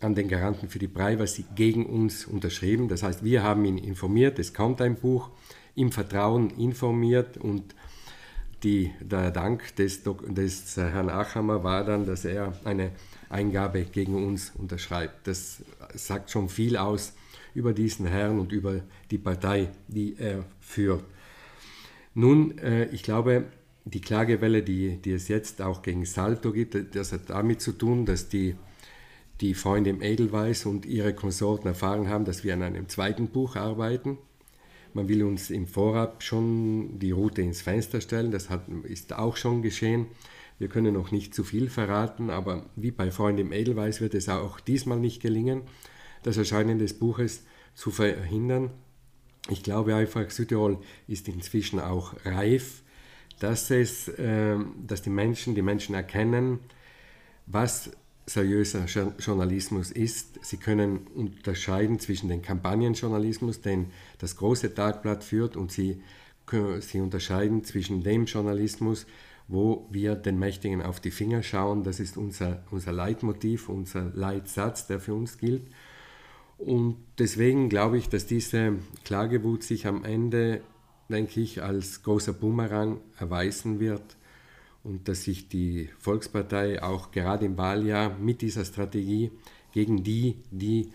an 0.00 0.14
den 0.14 0.28
Garanten 0.28 0.68
für 0.68 0.78
die 0.78 0.88
Privacy 0.88 1.44
gegen 1.54 1.86
uns 1.86 2.26
unterschrieben. 2.26 2.88
Das 2.88 3.02
heißt, 3.02 3.24
wir 3.24 3.42
haben 3.42 3.64
ihn 3.64 3.78
informiert, 3.78 4.38
es 4.38 4.54
kommt 4.54 4.80
ein 4.80 4.96
Buch, 4.96 5.30
im 5.74 5.92
Vertrauen 5.92 6.50
informiert 6.50 7.36
und 7.36 7.74
die, 8.62 8.92
der 9.00 9.30
Dank 9.30 9.76
des, 9.76 10.02
des 10.02 10.76
Herrn 10.76 11.10
Achammer 11.10 11.62
war 11.62 11.84
dann, 11.84 12.06
dass 12.06 12.24
er 12.24 12.54
eine 12.64 12.92
Eingabe 13.28 13.84
gegen 13.84 14.26
uns 14.26 14.52
unterschreibt. 14.56 15.26
Das 15.26 15.62
sagt 15.94 16.30
schon 16.30 16.48
viel 16.48 16.76
aus 16.76 17.12
über 17.56 17.72
diesen 17.72 18.06
Herrn 18.06 18.38
und 18.38 18.52
über 18.52 18.82
die 19.10 19.18
Partei, 19.18 19.70
die 19.88 20.16
er 20.18 20.44
führt. 20.60 21.02
Nun, 22.14 22.58
äh, 22.58 22.86
ich 22.90 23.02
glaube, 23.02 23.46
die 23.84 24.00
Klagewelle, 24.00 24.62
die, 24.62 24.98
die 24.98 25.12
es 25.12 25.28
jetzt 25.28 25.62
auch 25.62 25.80
gegen 25.82 26.04
Salto 26.04 26.52
gibt, 26.52 26.76
das 26.94 27.12
hat 27.12 27.30
damit 27.30 27.60
zu 27.60 27.72
tun, 27.72 28.04
dass 28.04 28.28
die, 28.28 28.56
die 29.40 29.54
Freunde 29.54 29.90
im 29.90 30.02
Edelweiß 30.02 30.66
und 30.66 30.84
ihre 30.84 31.14
Konsorten 31.14 31.68
erfahren 31.68 32.08
haben, 32.08 32.24
dass 32.24 32.44
wir 32.44 32.52
an 32.52 32.62
einem 32.62 32.88
zweiten 32.88 33.28
Buch 33.28 33.56
arbeiten. 33.56 34.18
Man 34.92 35.08
will 35.08 35.22
uns 35.22 35.50
im 35.50 35.66
Vorab 35.66 36.22
schon 36.22 36.98
die 36.98 37.10
Route 37.10 37.42
ins 37.42 37.62
Fenster 37.62 38.00
stellen, 38.00 38.30
das 38.30 38.50
hat, 38.50 38.68
ist 38.84 39.14
auch 39.14 39.36
schon 39.36 39.62
geschehen. 39.62 40.06
Wir 40.58 40.68
können 40.68 40.94
noch 40.94 41.10
nicht 41.10 41.34
zu 41.34 41.44
viel 41.44 41.68
verraten, 41.68 42.30
aber 42.30 42.66
wie 42.76 42.90
bei 42.90 43.10
Freunde 43.10 43.42
im 43.42 43.52
Edelweiß 43.52 44.00
wird 44.00 44.14
es 44.14 44.28
auch 44.28 44.58
diesmal 44.60 44.98
nicht 44.98 45.20
gelingen 45.22 45.62
das 46.26 46.36
Erscheinen 46.36 46.78
des 46.78 46.98
Buches 46.98 47.44
zu 47.74 47.90
verhindern. 47.90 48.70
Ich 49.48 49.62
glaube 49.62 49.94
einfach, 49.94 50.28
Südtirol 50.28 50.78
ist 51.06 51.28
inzwischen 51.28 51.78
auch 51.78 52.14
reif, 52.24 52.82
dass, 53.38 53.70
es, 53.70 54.08
äh, 54.08 54.56
dass 54.84 55.02
die 55.02 55.10
Menschen, 55.10 55.54
die 55.54 55.62
Menschen 55.62 55.94
erkennen, 55.94 56.58
was 57.46 57.92
seriöser 58.26 58.86
Journalismus 59.20 59.92
ist. 59.92 60.44
Sie 60.44 60.56
können 60.56 61.06
unterscheiden 61.14 62.00
zwischen 62.00 62.28
dem 62.28 62.42
Kampagnenjournalismus, 62.42 63.60
den 63.60 63.92
das 64.18 64.36
große 64.36 64.74
Tagblatt 64.74 65.22
führt, 65.22 65.56
und 65.56 65.70
sie, 65.70 66.02
sie 66.80 67.00
unterscheiden 67.00 67.62
zwischen 67.62 68.02
dem 68.02 68.24
Journalismus, 68.24 69.06
wo 69.46 69.86
wir 69.92 70.16
den 70.16 70.40
Mächtigen 70.40 70.82
auf 70.82 70.98
die 70.98 71.12
Finger 71.12 71.44
schauen. 71.44 71.84
Das 71.84 72.00
ist 72.00 72.16
unser, 72.16 72.64
unser 72.72 72.90
Leitmotiv, 72.90 73.68
unser 73.68 74.10
Leitsatz, 74.12 74.88
der 74.88 74.98
für 74.98 75.14
uns 75.14 75.38
gilt. 75.38 75.62
Und 76.58 76.96
deswegen 77.18 77.68
glaube 77.68 77.98
ich, 77.98 78.08
dass 78.08 78.26
diese 78.26 78.74
Klagewut 79.04 79.62
sich 79.62 79.86
am 79.86 80.04
Ende, 80.04 80.62
denke 81.08 81.40
ich, 81.40 81.62
als 81.62 82.02
großer 82.02 82.32
Bumerang 82.32 83.00
erweisen 83.18 83.78
wird 83.78 84.16
und 84.82 85.08
dass 85.08 85.24
sich 85.24 85.48
die 85.48 85.90
Volkspartei 85.98 86.82
auch 86.82 87.10
gerade 87.10 87.44
im 87.44 87.58
Wahljahr 87.58 88.16
mit 88.18 88.40
dieser 88.40 88.64
Strategie 88.64 89.30
gegen 89.72 90.02
die, 90.02 90.36
die 90.50 90.90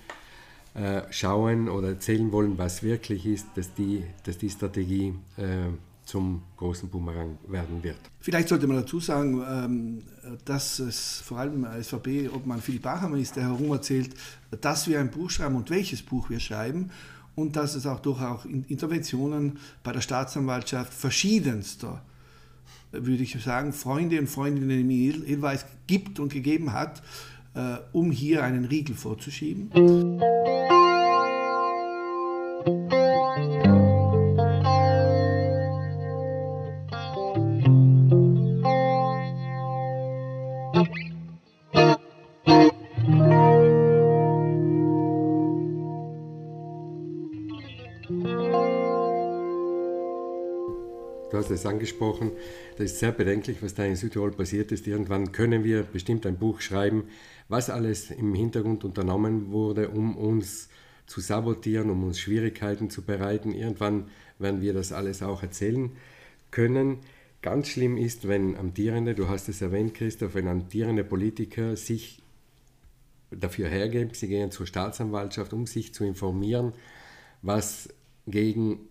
äh, 0.74 1.02
schauen 1.12 1.70
oder 1.70 1.90
erzählen 1.90 2.32
wollen, 2.32 2.58
was 2.58 2.82
wirklich 2.82 3.26
ist, 3.26 3.46
dass 3.56 3.74
die, 3.74 4.04
dass 4.24 4.38
die 4.38 4.50
Strategie 4.50 5.14
äh, 5.38 5.68
zum 6.06 6.42
großen 6.58 6.90
Bumerang 6.90 7.38
werden 7.48 7.82
wird. 7.84 7.98
Vielleicht 8.20 8.50
sollte 8.50 8.68
man 8.68 8.78
dazu 8.78 9.00
sagen, 9.00 9.42
ähm, 9.48 10.04
dass 10.46 10.80
es 10.80 11.22
vor 11.22 11.40
allem 11.40 11.66
SVP, 11.82 12.30
ob 12.30 12.46
man 12.46 12.62
Philipp 12.62 12.82
Bachhammer 12.82 13.18
ist, 13.18 13.36
der 13.36 13.44
herum 13.44 13.72
erzählt, 13.72 14.16
dass 14.62 14.88
wir 14.88 15.00
ein 15.00 15.12
Buch 15.12 15.30
schreiben 15.30 15.56
und 15.56 15.70
welches 15.70 16.02
Buch 16.02 16.30
wir 16.30 16.40
schreiben 16.40 16.92
und 17.36 17.56
dass 17.56 17.76
es 17.76 17.86
auch 17.86 18.00
durchaus 18.00 18.46
Interventionen 18.46 19.60
bei 19.84 19.92
der 19.94 20.02
Staatsanwaltschaft 20.02 20.94
verschiedenster, 20.94 22.02
würde 22.92 23.24
ich 23.24 23.42
sagen, 23.42 23.72
Freunde 23.72 24.20
und 24.20 24.28
Freundinnen 24.28 24.82
im 24.82 24.90
Edelweiß 24.90 25.66
gibt 25.88 26.20
und 26.20 26.34
gegeben 26.34 26.74
hat, 26.74 27.02
äh, 27.54 27.78
um 27.94 28.12
hier 28.12 28.44
einen 28.44 28.66
Riegel 28.66 28.96
vorzuschieben. 28.96 29.72
Es 51.62 51.66
angesprochen, 51.66 52.32
das 52.78 52.94
ist 52.94 53.00
sehr 53.00 53.12
bedenklich, 53.12 53.62
was 53.62 53.76
da 53.76 53.86
in 53.86 53.96
Südtirol 53.96 54.32
passiert 54.32 54.72
ist. 54.72 54.88
Irgendwann 54.88 55.32
können 55.32 55.64
wir 55.64 55.84
bestimmt 55.84 56.26
ein 56.26 56.38
Buch 56.38 56.62
schreiben, 56.62 57.04
was 57.50 57.70
alles 57.70 58.10
im 58.12 58.34
Hintergrund 58.34 58.84
unternommen 58.84 59.52
wurde, 59.52 59.90
um 59.90 60.18
uns 60.18 60.70
zu 61.06 61.22
sabotieren, 61.22 61.90
um 61.90 62.04
uns 62.04 62.20
Schwierigkeiten 62.20 62.90
zu 62.90 63.04
bereiten. 63.04 63.54
Irgendwann 63.54 64.06
werden 64.40 64.62
wir 64.62 64.74
das 64.74 64.92
alles 64.92 65.22
auch 65.22 65.44
erzählen 65.44 65.92
können. 66.50 66.98
Ganz 67.42 67.70
schlimm 67.70 67.98
ist, 67.98 68.28
wenn 68.28 68.56
amtierende, 68.56 69.14
du 69.14 69.28
hast 69.28 69.50
es 69.50 69.62
erwähnt, 69.62 69.94
Christoph, 69.94 70.36
wenn 70.36 70.48
amtierende 70.48 71.04
Politiker 71.04 71.76
sich 71.76 72.22
dafür 73.30 73.68
hergeben, 73.68 74.14
sie 74.14 74.28
gehen 74.28 74.52
zur 74.52 74.66
Staatsanwaltschaft, 74.66 75.54
um 75.54 75.68
sich 75.68 75.94
zu 75.94 76.04
informieren, 76.04 76.74
was 77.42 77.90
gegen 78.28 78.88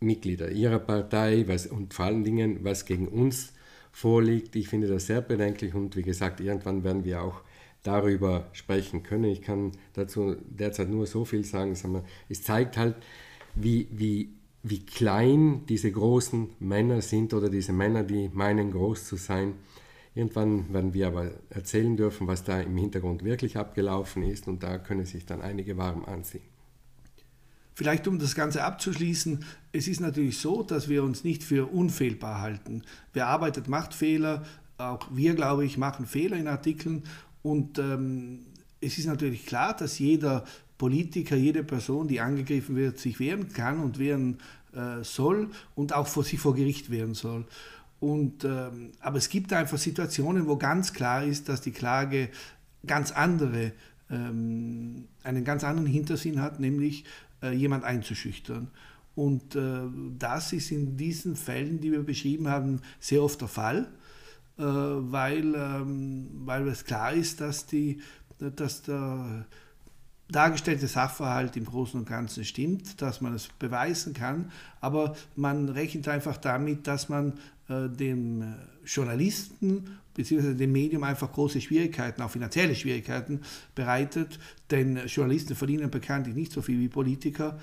Mitglieder 0.00 0.50
ihrer 0.50 0.78
Partei 0.78 1.44
was, 1.46 1.66
und 1.66 1.94
vor 1.94 2.06
allen 2.06 2.24
Dingen, 2.24 2.64
was 2.64 2.84
gegen 2.84 3.08
uns 3.08 3.52
vorliegt. 3.92 4.54
Ich 4.56 4.68
finde 4.68 4.88
das 4.88 5.06
sehr 5.06 5.20
bedenklich 5.20 5.74
und 5.74 5.96
wie 5.96 6.02
gesagt, 6.02 6.40
irgendwann 6.40 6.84
werden 6.84 7.04
wir 7.04 7.22
auch 7.22 7.40
darüber 7.82 8.48
sprechen 8.52 9.02
können. 9.02 9.24
Ich 9.24 9.42
kann 9.42 9.72
dazu 9.94 10.36
derzeit 10.48 10.88
nur 10.88 11.06
so 11.06 11.24
viel 11.24 11.44
sagen. 11.44 11.76
Es 12.28 12.42
zeigt 12.42 12.76
halt, 12.76 12.96
wie, 13.54 13.88
wie, 13.90 14.30
wie 14.62 14.84
klein 14.84 15.64
diese 15.68 15.90
großen 15.90 16.50
Männer 16.60 17.02
sind 17.02 17.34
oder 17.34 17.48
diese 17.48 17.72
Männer, 17.72 18.02
die 18.04 18.30
meinen, 18.32 18.70
groß 18.72 19.06
zu 19.06 19.16
sein. 19.16 19.54
Irgendwann 20.14 20.72
werden 20.72 20.94
wir 20.94 21.06
aber 21.06 21.30
erzählen 21.50 21.96
dürfen, 21.96 22.26
was 22.26 22.42
da 22.44 22.60
im 22.60 22.76
Hintergrund 22.76 23.24
wirklich 23.24 23.56
abgelaufen 23.56 24.22
ist 24.22 24.48
und 24.48 24.62
da 24.62 24.78
können 24.78 25.06
sich 25.06 25.26
dann 25.26 25.42
einige 25.42 25.76
warm 25.76 26.04
ansehen. 26.04 26.57
Vielleicht 27.78 28.08
um 28.08 28.18
das 28.18 28.34
Ganze 28.34 28.64
abzuschließen, 28.64 29.44
es 29.70 29.86
ist 29.86 30.00
natürlich 30.00 30.38
so, 30.38 30.64
dass 30.64 30.88
wir 30.88 31.04
uns 31.04 31.22
nicht 31.22 31.44
für 31.44 31.66
unfehlbar 31.66 32.40
halten. 32.40 32.82
Wer 33.12 33.28
arbeitet, 33.28 33.68
macht 33.68 33.94
Fehler. 33.94 34.42
Auch 34.78 35.06
wir, 35.12 35.34
glaube 35.34 35.64
ich, 35.64 35.78
machen 35.78 36.04
Fehler 36.04 36.36
in 36.36 36.48
Artikeln. 36.48 37.04
Und 37.40 37.78
ähm, 37.78 38.40
es 38.80 38.98
ist 38.98 39.06
natürlich 39.06 39.46
klar, 39.46 39.76
dass 39.76 40.00
jeder 40.00 40.44
Politiker, 40.76 41.36
jede 41.36 41.62
Person, 41.62 42.08
die 42.08 42.18
angegriffen 42.18 42.74
wird, 42.74 42.98
sich 42.98 43.20
wehren 43.20 43.52
kann 43.52 43.78
und 43.78 44.00
wehren 44.00 44.38
äh, 44.72 45.04
soll 45.04 45.48
und 45.76 45.92
auch 45.92 46.08
vor 46.08 46.24
sich 46.24 46.40
vor 46.40 46.56
Gericht 46.56 46.90
wehren 46.90 47.14
soll. 47.14 47.44
Und, 48.00 48.42
ähm, 48.42 48.90
aber 48.98 49.18
es 49.18 49.28
gibt 49.28 49.52
einfach 49.52 49.78
Situationen, 49.78 50.48
wo 50.48 50.56
ganz 50.56 50.92
klar 50.92 51.22
ist, 51.22 51.48
dass 51.48 51.60
die 51.60 51.70
Klage 51.70 52.30
ganz 52.84 53.12
andere, 53.12 53.70
ähm, 54.10 55.04
einen 55.22 55.44
ganz 55.44 55.62
anderen 55.62 55.86
Hintersinn 55.86 56.42
hat, 56.42 56.58
nämlich 56.58 57.04
jemand 57.52 57.84
einzuschüchtern. 57.84 58.70
Und 59.14 59.56
äh, 59.56 59.80
das 60.16 60.52
ist 60.52 60.70
in 60.70 60.96
diesen 60.96 61.34
Fällen, 61.34 61.80
die 61.80 61.90
wir 61.90 62.04
beschrieben 62.04 62.48
haben, 62.48 62.80
sehr 63.00 63.22
oft 63.22 63.40
der 63.40 63.48
Fall, 63.48 63.88
äh, 64.58 64.62
weil, 64.62 65.54
ähm, 65.56 66.28
weil 66.44 66.68
es 66.68 66.84
klar 66.84 67.12
ist, 67.12 67.40
dass, 67.40 67.66
die, 67.66 68.00
dass 68.38 68.82
der 68.82 69.44
dargestellte 70.30 70.86
Sachverhalt 70.86 71.56
im 71.56 71.64
Großen 71.64 71.98
und 71.98 72.08
Ganzen 72.08 72.44
stimmt, 72.44 73.00
dass 73.02 73.20
man 73.20 73.34
es 73.34 73.48
beweisen 73.58 74.14
kann, 74.14 74.52
aber 74.80 75.16
man 75.34 75.68
rechnet 75.68 76.06
einfach 76.06 76.36
damit, 76.36 76.86
dass 76.86 77.08
man 77.08 77.32
äh, 77.68 77.88
dem 77.88 78.54
Journalisten 78.84 79.98
bzw. 80.14 80.54
dem 80.54 80.72
Medium 80.72 81.04
einfach 81.04 81.32
große 81.32 81.60
Schwierigkeiten, 81.60 82.22
auch 82.22 82.30
finanzielle 82.30 82.74
Schwierigkeiten 82.74 83.40
bereitet, 83.74 84.38
denn 84.70 84.96
Journalisten 85.06 85.54
verdienen 85.54 85.90
bekanntlich 85.90 86.34
nicht 86.34 86.52
so 86.52 86.62
viel 86.62 86.80
wie 86.80 86.88
Politiker 86.88 87.58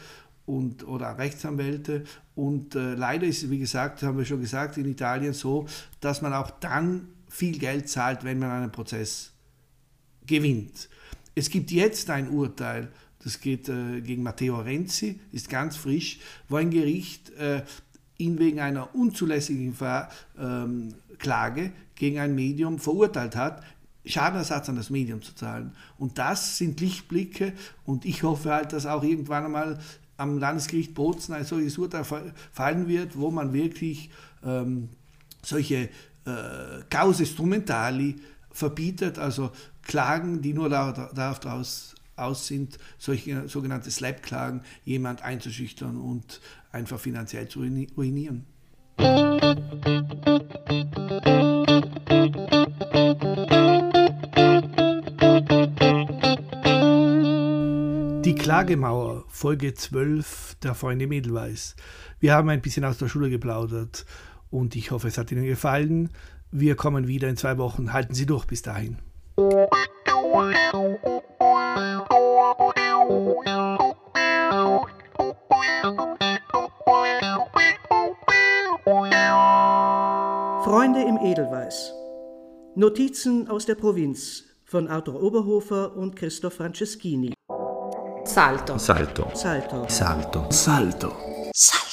und, 0.46 0.88
oder 0.88 1.18
Rechtsanwälte. 1.18 2.04
Und 2.36 2.76
äh, 2.76 2.94
leider 2.94 3.26
ist, 3.26 3.50
wie 3.50 3.60
gesagt, 3.60 4.04
haben 4.04 4.18
wir 4.18 4.26
schon 4.26 4.42
gesagt, 4.42 4.78
in 4.78 4.86
Italien 4.86 5.34
so, 5.34 5.66
dass 6.00 6.22
man 6.22 6.34
auch 6.34 6.52
dann 6.52 7.08
viel 7.28 7.58
Geld 7.58 7.90
zahlt, 7.90 8.24
wenn 8.24 8.40
man 8.40 8.52
einen 8.52 8.72
Prozess 8.72 9.34
gewinnt. 10.26 10.90
Es 11.34 11.50
gibt 11.50 11.72
jetzt 11.72 12.10
ein 12.10 12.30
Urteil, 12.30 12.92
das 13.24 13.40
geht 13.40 13.70
äh, 13.70 14.02
gegen 14.02 14.24
Matteo 14.24 14.60
Renzi, 14.60 15.20
ist 15.32 15.50
ganz 15.50 15.76
frisch, 15.76 16.20
wo 16.48 16.58
ein 16.58 16.70
Gericht 16.70 17.32
äh, 17.32 17.64
ihn 18.18 18.40
wegen 18.40 18.60
einer 18.60 18.96
unzulässigen 18.96 19.76
ähm, 20.40 20.94
Klage 21.18 21.72
gegen 21.96 22.20
ein 22.20 22.36
Medium 22.36 22.80
verurteilt 22.80 23.36
hat, 23.36 23.64
Schadenersatz 24.06 24.70
an 24.70 24.76
das 24.76 24.90
Medium 24.90 25.22
zu 25.22 25.34
zahlen. 25.34 25.74
Und 25.98 26.18
das 26.18 26.58
sind 26.58 26.80
Lichtblicke 26.80 27.54
und 27.86 28.06
ich 28.06 28.24
hoffe 28.24 28.52
halt, 28.52 28.74
dass 28.74 28.86
auch 28.86 29.04
irgendwann 29.04 29.46
einmal 29.46 29.80
am 30.18 30.38
Landesgericht 30.38 30.94
Bozen 30.94 31.34
ein 31.34 31.44
solches 31.44 31.78
Urteil 31.78 32.06
fallen 32.52 32.88
wird, 32.88 33.18
wo 33.18 33.32
man 33.32 33.54
wirklich 33.54 34.10
ähm, 34.44 34.90
solche 35.42 35.90
äh, 36.26 36.84
Cause 36.90 37.26
Strumentali 37.26 38.16
verbietet, 38.52 39.20
also 39.20 39.52
Klagen, 39.82 40.42
die 40.42 40.54
nur 40.54 40.70
darauf 40.70 41.46
aus, 41.46 41.96
aus 42.16 42.48
sind, 42.48 42.80
solche 42.98 43.48
sogenannte 43.50 43.92
Slap-Klagen, 43.92 44.62
jemand 44.86 45.22
einzuschüchtern 45.22 45.98
und 45.98 46.40
einfach 46.76 47.00
finanziell 47.00 47.48
zu 47.48 47.60
ruinieren. 47.60 48.46
Die 58.24 58.36
Klagemauer, 58.36 59.24
Folge 59.30 59.74
12 59.74 60.58
der 60.62 60.76
Freunde 60.76 61.08
Mädelweiß. 61.08 61.76
Wir 62.20 62.34
haben 62.34 62.50
ein 62.50 62.62
bisschen 62.62 62.84
aus 62.84 62.98
der 62.98 63.08
Schule 63.08 63.30
geplaudert 63.30 64.06
und 64.50 64.76
ich 64.76 64.92
hoffe, 64.92 65.08
es 65.08 65.18
hat 65.18 65.32
Ihnen 65.32 65.46
gefallen. 65.46 66.10
Wir 66.52 66.76
kommen 66.76 67.08
wieder 67.08 67.30
in 67.30 67.38
zwei 67.38 67.58
Wochen. 67.58 67.94
Halten 67.94 68.14
Sie 68.14 68.26
durch 68.26 68.46
bis 68.46 68.62
dahin. 68.62 68.98
Freunde 80.86 81.02
im 81.02 81.18
Edelweiß. 81.18 81.94
Notizen 82.76 83.48
aus 83.48 83.66
der 83.66 83.74
Provinz 83.74 84.44
von 84.66 84.88
Arthur 84.88 85.20
Oberhofer 85.20 85.98
und 85.98 86.16
Christoph 86.16 86.54
Franceschini. 86.54 87.34
Salto. 88.24 88.78
Salto. 88.78 89.32
Salto. 89.34 89.86
Salto. 89.90 90.46
Salto. 90.52 91.12
Salto. 91.52 91.85